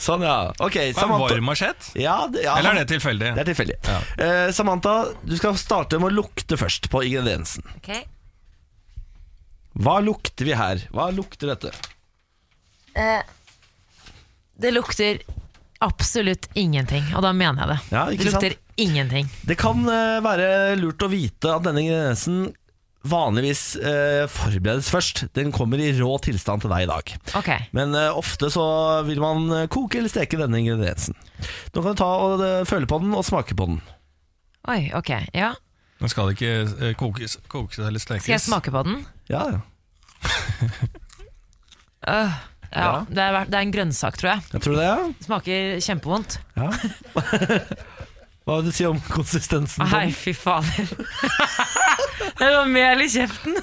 [0.00, 0.48] Sånn, ja.
[0.64, 1.34] Ok, er Samantha.
[1.34, 1.90] varm asjett?
[2.00, 3.32] Ja, det, ja, Eller er det tilfeldig?
[3.36, 3.76] det er tilfeldig.
[3.84, 3.98] Ja.
[4.24, 4.94] Eh, Samantha,
[5.28, 7.66] du skal starte med å lukte først på ingrediensen.
[7.76, 7.90] Ok.
[9.78, 10.80] Hva lukter vi her?
[10.94, 11.70] Hva lukter dette?
[12.98, 13.20] Eh,
[14.58, 15.20] det lukter
[15.84, 17.78] absolutt ingenting, og da mener jeg det.
[17.94, 18.72] Ja, det lukter sant?
[18.88, 19.28] ingenting.
[19.46, 20.48] Det kan eh, være
[20.80, 22.48] lurt å vite at denne ingrediensen
[23.06, 25.24] vanligvis eh, forberedes først.
[25.36, 27.12] Den kommer i rå tilstand til deg i dag.
[27.38, 27.68] Okay.
[27.76, 28.64] Men eh, ofte så
[29.06, 31.14] vil man eh, koke eller steke denne ingrediensen.
[31.74, 33.80] Nå kan du ta og eh, føle på den og smake på den.
[34.68, 35.12] Oi, ok.
[35.36, 35.52] Ja.
[36.02, 38.26] Nå skal det ikke eh, kokes, kokes eller stekes?
[38.26, 39.02] Skal jeg smake på den?
[39.30, 39.60] Ja, ja.
[42.08, 42.30] Øh,
[42.72, 43.00] ja, Ja.
[43.10, 44.42] Det, er, det er en grønnsak, tror jeg.
[44.52, 45.08] Jeg tror det, ja.
[45.26, 46.36] Smaker kjempevondt.
[46.56, 46.68] ja.
[48.48, 49.84] Hva vil du si om konsistensen?
[49.92, 50.88] Nei, fy fader.
[52.40, 53.58] det var mel i kjeften.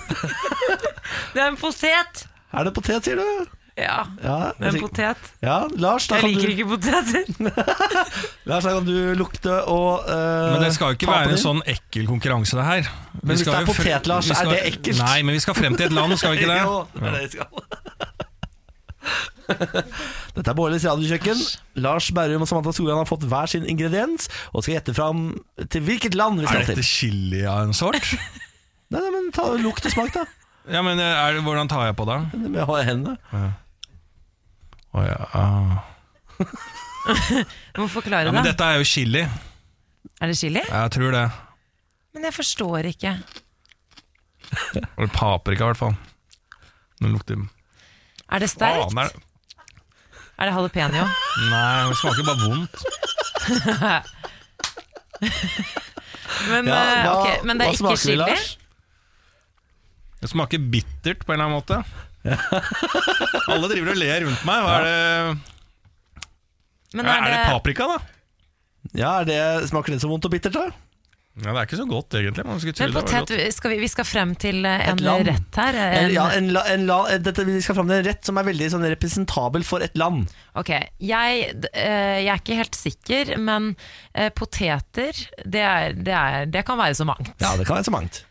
[1.33, 2.27] det er en potet.
[2.53, 3.47] Er det potet, sier du?
[3.75, 5.17] Ja, Ja, er en potet.
[5.41, 7.25] Ja, Lars, da Jeg kan liker du, ikke poteter.
[8.51, 11.65] Lars, da kan du lukte og uh, Men det skal jo ikke være en sånn
[11.73, 12.93] ekkel konkurranse, det her.
[13.17, 14.53] Vi hvis det er potet, Lars, skal...
[14.53, 15.01] er det ekkelt?
[15.01, 16.61] Nei, men vi skal frem til et land, skal vi ikke det?
[16.61, 17.49] Jo, det er det vi skal.
[20.35, 21.41] Dette er Bårdlis radiokjøkken.
[21.83, 25.27] Lars Berrum og Samantha Skogran har fått hver sin ingrediens og skal gjette fram
[25.71, 26.65] til hvilket land vi skal til.
[26.65, 26.89] Er dette til.
[26.89, 28.01] chili av en sort?
[28.93, 30.21] Nei, nei, men ta Lukt og smak, da.
[30.69, 32.19] Ja, men er det, Hvordan tar jeg på det?
[32.37, 33.15] Med hendene.
[34.95, 35.17] Å ja.
[35.33, 35.81] ah.
[37.73, 38.53] Du må forklare ja, men det.
[38.53, 39.25] dette er jo chili.
[40.21, 40.61] Er det chili?
[40.61, 41.25] Jeg tror det.
[42.15, 43.11] Men jeg forstår ikke.
[44.79, 45.97] Eller paprika, i hvert fall.
[47.01, 47.41] Den lukter
[48.31, 48.93] Er det sterkt?
[48.93, 49.24] Faen,
[50.37, 51.05] er det- jalapeño?
[51.49, 52.75] Nei, det smaker bare vondt.
[56.49, 58.17] Men, Ja, eh, hva- okay, men det er ikke chili?
[58.19, 58.57] Lars?
[60.21, 61.77] Det smaker bittert på en eller annen måte.
[63.53, 64.63] Alle driver og ler rundt meg.
[64.65, 64.95] Hva er det
[66.97, 67.97] Men er, er det det, paprika, da?
[68.95, 70.65] Ja, er det, Smaker det så vondt og bittert, da?
[71.35, 72.43] Ja, Det er ikke så godt, egentlig.
[72.47, 73.53] Man skulle tro men det var potet, godt.
[73.57, 75.27] skal vi, vi skal frem til eh, en land.
[75.27, 75.75] rett her.
[75.75, 78.37] En, En, ja, en, la- en, la- dette, vi skal fram til en rett som
[78.39, 80.29] er veldig sånn representabel for et land.
[80.55, 80.71] Ok,
[81.03, 83.75] jeg, d- eh, jeg er ikke helt sikker, men
[84.13, 85.11] eh, poteter,
[85.43, 87.33] det, er, det, er, det kan være så mangt.
[87.43, 88.21] Ja, det kan være så mangt.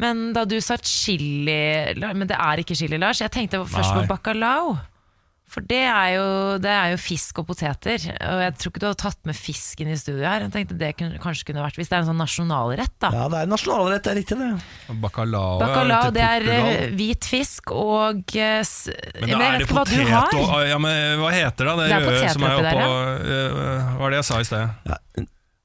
[0.00, 3.20] Men da du sa chili La- Men det er ikke chili, Lars.
[3.20, 4.06] Jeg tenkte først Nei.
[4.06, 4.78] på bacalao.
[5.50, 6.26] For det er, jo,
[6.62, 7.98] det er jo fisk og poteter.
[8.22, 10.44] Og jeg tror ikke du hadde tatt med fisken i studio her.
[10.46, 13.10] Jeg tenkte det kunne, kanskje kunne vært Hvis det er en sånn nasjonalrett, da.
[13.16, 14.94] Ja, det er nasjonalrett, det er riktig, det.
[15.02, 16.94] Bacalao, Bacalao, det er eh, Portugal.
[17.00, 20.38] hvit fisk og eh, s- Men da er det ikke hva du potet har.
[20.38, 21.76] og ja, men Hva heter det?
[21.82, 22.94] Det, Det er røde som er oppi der, oppå
[23.26, 24.74] uh, Hva var det jeg sa i sted?
[24.94, 25.00] Ja.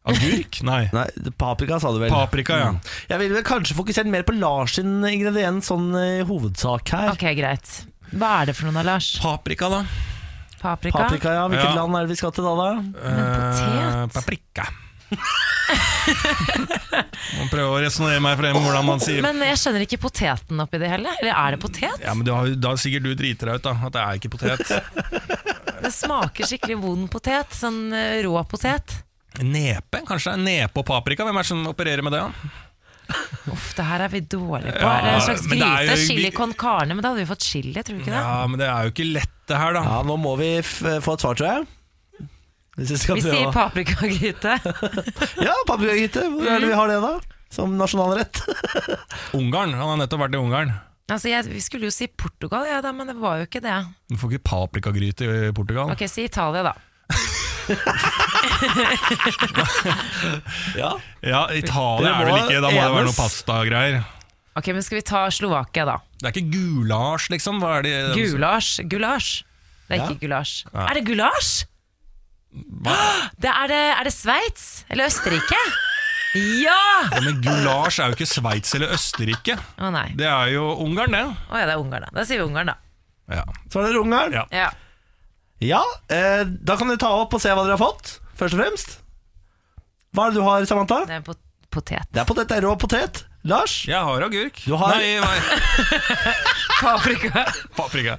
[0.06, 0.60] Agurk?
[0.66, 0.82] Nei.
[0.98, 1.06] Nei,
[1.40, 2.12] paprika sa du vel.
[2.14, 2.68] Paprika, ja.
[2.76, 2.80] Mm.
[3.10, 7.10] Jeg ville vel kanskje fokusert mer på Lars sin ingrediens sånn i hovedsak her.
[7.16, 7.72] Ok, greit.
[8.16, 9.12] Hva er det for noe, da, Lars?
[9.22, 9.82] Paprika, da.
[10.62, 10.98] Paprika?
[11.04, 11.44] Paprika, ja.
[11.52, 11.76] Hvilket Ja.
[11.82, 12.70] land er det vi skal til da, da?
[13.12, 14.66] Eh, paprika.
[17.38, 20.80] Man prøver å resonnere meg frem hvordan man sier Men jeg skjønner ikke poteten oppi
[20.82, 21.14] det heller.
[21.22, 22.02] Eller er det potet?
[22.04, 23.74] Ja, men du har, Da sikkert du driter deg ut, da.
[23.86, 24.66] At det er ikke potet.
[25.86, 27.52] Det smaker skikkelig vond potet.
[27.54, 28.96] Sånn eh, rå potet.
[29.46, 30.34] Nepe, kanskje?
[30.42, 31.26] Nepe og paprika?
[31.28, 32.22] Hvem er det som opererer med det?
[32.24, 32.32] da?
[33.52, 34.82] Uff, det her er vi dårlige på.
[34.82, 35.96] Ja, er en slags men er gryte?
[35.96, 36.96] jo- Chili con carne?
[36.98, 38.22] Men da hadde vi fått chili, tror du ikke det?
[38.26, 39.84] Ja, men det er jo ikke lett, det her, da.
[39.86, 40.72] Ja, nå må vi f
[41.06, 41.68] få et svar, tror jeg.
[42.76, 44.58] Hvis vi skal Vi sier paprikagryte.
[45.48, 46.26] Ja, paprikagryte.
[46.34, 47.14] Hvor er det vi har det, da?
[47.56, 48.42] Som nasjonalrett?
[49.40, 49.72] Ungarn.
[49.78, 50.74] Han har nettopp vært i Ungarn.
[51.08, 53.76] Altså, jeg, vi skulle jo si Portugal, ja, da, men det var jo ikke det.
[54.10, 55.92] Du får ikke paprikagryte i Portugal.
[55.94, 56.74] Ok, si Italia, da.
[60.76, 61.00] Ja.
[61.22, 62.60] Ja, Italia Det er vel ikke.
[62.62, 64.04] Da må det være noe pastagreier.
[64.56, 65.96] Ok, men Skal vi ta Slovakia, da?
[66.22, 67.58] Det er ikke gulasj, liksom?
[67.64, 67.96] Hva er det?
[68.16, 68.84] Gulasj.
[68.92, 69.32] Gulasj.
[69.88, 70.06] Det er Ja.
[70.10, 70.54] ikke gulasj.
[70.74, 70.86] Ja.
[70.90, 71.66] Er det gulasj?
[73.42, 74.86] Det er, det, er det Sveits?
[74.90, 75.60] Eller Østerrike?
[76.36, 76.78] Ja!
[77.12, 79.56] Ja, men gulasj er jo ikke Sveits eller Østerrike.
[79.80, 80.08] Å nei.
[80.16, 81.24] Det er jo Ungarn, det.
[81.52, 82.12] Å ja, det er Ungarn, da.
[82.16, 82.76] Da sier vi Ungarn, da.
[83.40, 83.44] Ja.
[83.72, 84.34] Så er det Ungarn.
[84.56, 84.70] Ja.
[85.66, 85.82] Ja.
[85.82, 85.84] Ja,
[86.16, 88.98] eh, da kan dere ta opp og se hva dere har fått, først og fremst.
[90.16, 91.02] Hva er det du har, Samantha?
[91.10, 91.42] Det er pot
[91.76, 92.06] potet.
[92.14, 93.26] Det er potet, det er rå potet.
[93.46, 93.74] Lars?
[93.86, 94.62] Jeg har agurk.
[94.66, 95.40] Du har- Nei, nei.
[96.82, 97.44] Paprika.
[97.76, 98.16] paprika.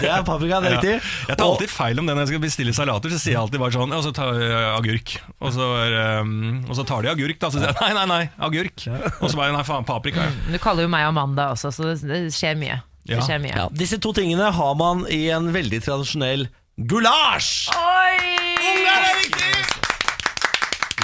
[0.00, 0.78] Det er paprika, det er Ja.
[0.80, 0.94] riktig.
[1.28, 3.10] Jeg tar Og- alltid feil om det når jeg skal bestille salater.
[3.12, 5.14] Så sier jeg alltid bare sånn og så tar jeg agurk.
[5.40, 7.48] Og så, er, um, og så tar de agurk, da.
[7.50, 8.86] Så sier jeg nei, nei, nei, agurk.
[9.22, 10.24] Og så bare nei, faen, paprika.
[10.24, 10.30] ja.
[10.52, 12.80] Du kaller jo meg Amanda også, så det, det skjer mye.
[13.04, 13.16] Ja.
[13.18, 13.54] Det skjer mye.
[13.56, 16.46] Ja, disse to tingene har man i en veldig tradisjonell
[16.78, 17.68] gulasj.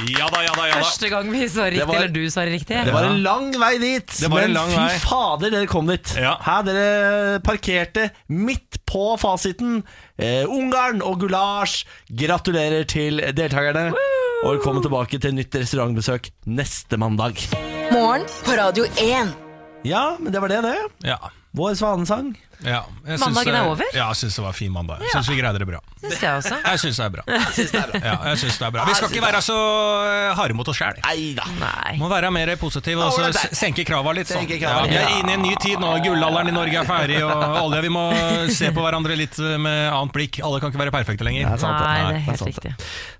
[0.09, 0.64] Ja da, ja da.
[0.68, 2.76] ja da Første gang vi svarer riktig, Det var- eller du svarer riktig.
[2.86, 4.99] Det var en lang vei dit, Det var en men lang fy vei.
[5.03, 6.12] fader, dere kom dit.
[6.16, 6.36] Ja.
[6.40, 9.82] Her dere parkerte midt på fasiten.
[10.18, 11.84] Eh, Ungarn og gulasj.
[12.14, 13.92] Gratulerer til deltakerne.
[14.44, 17.34] Og velkommen tilbake til nytt restaurantbesøk neste mandag.
[17.90, 19.34] Morgen på Radio 1.
[19.84, 20.76] Ja, men det var det, det.
[21.11, 21.18] Ja.
[21.57, 22.34] Vår svanesang.
[22.59, 23.86] Ja, jeg Mandagen er eh, over?
[23.94, 24.99] Ja, jeg syns det var fin mandag.
[25.01, 25.78] Jeg syns vi greide det bra.
[26.03, 26.57] Syns jeg også.
[26.68, 27.22] Jeg syns det er bra.
[27.28, 29.57] Ja, jeg synes det er bra Vi skal ikke være så
[30.09, 30.99] eh, harde mot oss sjæl.
[32.03, 34.28] Må være mer positive og så senke krava litt.
[34.30, 34.44] Sånn.
[34.51, 35.94] Ja, vi er inne i en ny tid nå.
[36.05, 38.05] Gullalderen i Norge er ferdig, og olje, vi må
[38.59, 40.42] se på hverandre litt med annet blikk.
[40.44, 41.46] Alle kan ikke være perfekte lenger.
[41.46, 42.74] Det er sant, Nei, det er er helt riktig.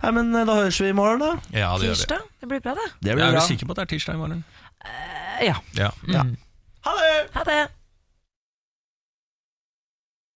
[0.05, 1.33] Nei, men eh, da høres vi i morgen, da.
[1.55, 2.05] Ja, det gjør vi.
[2.05, 2.29] Tirsdag?
[2.43, 2.91] Det blir bra, det.
[2.99, 4.45] Det Jeg blir er du sikker på at det er tirsdag i morgen?
[5.47, 5.59] Ja.
[5.79, 5.91] Ja.
[6.87, 7.19] Ha det!
[7.39, 7.65] Ha det.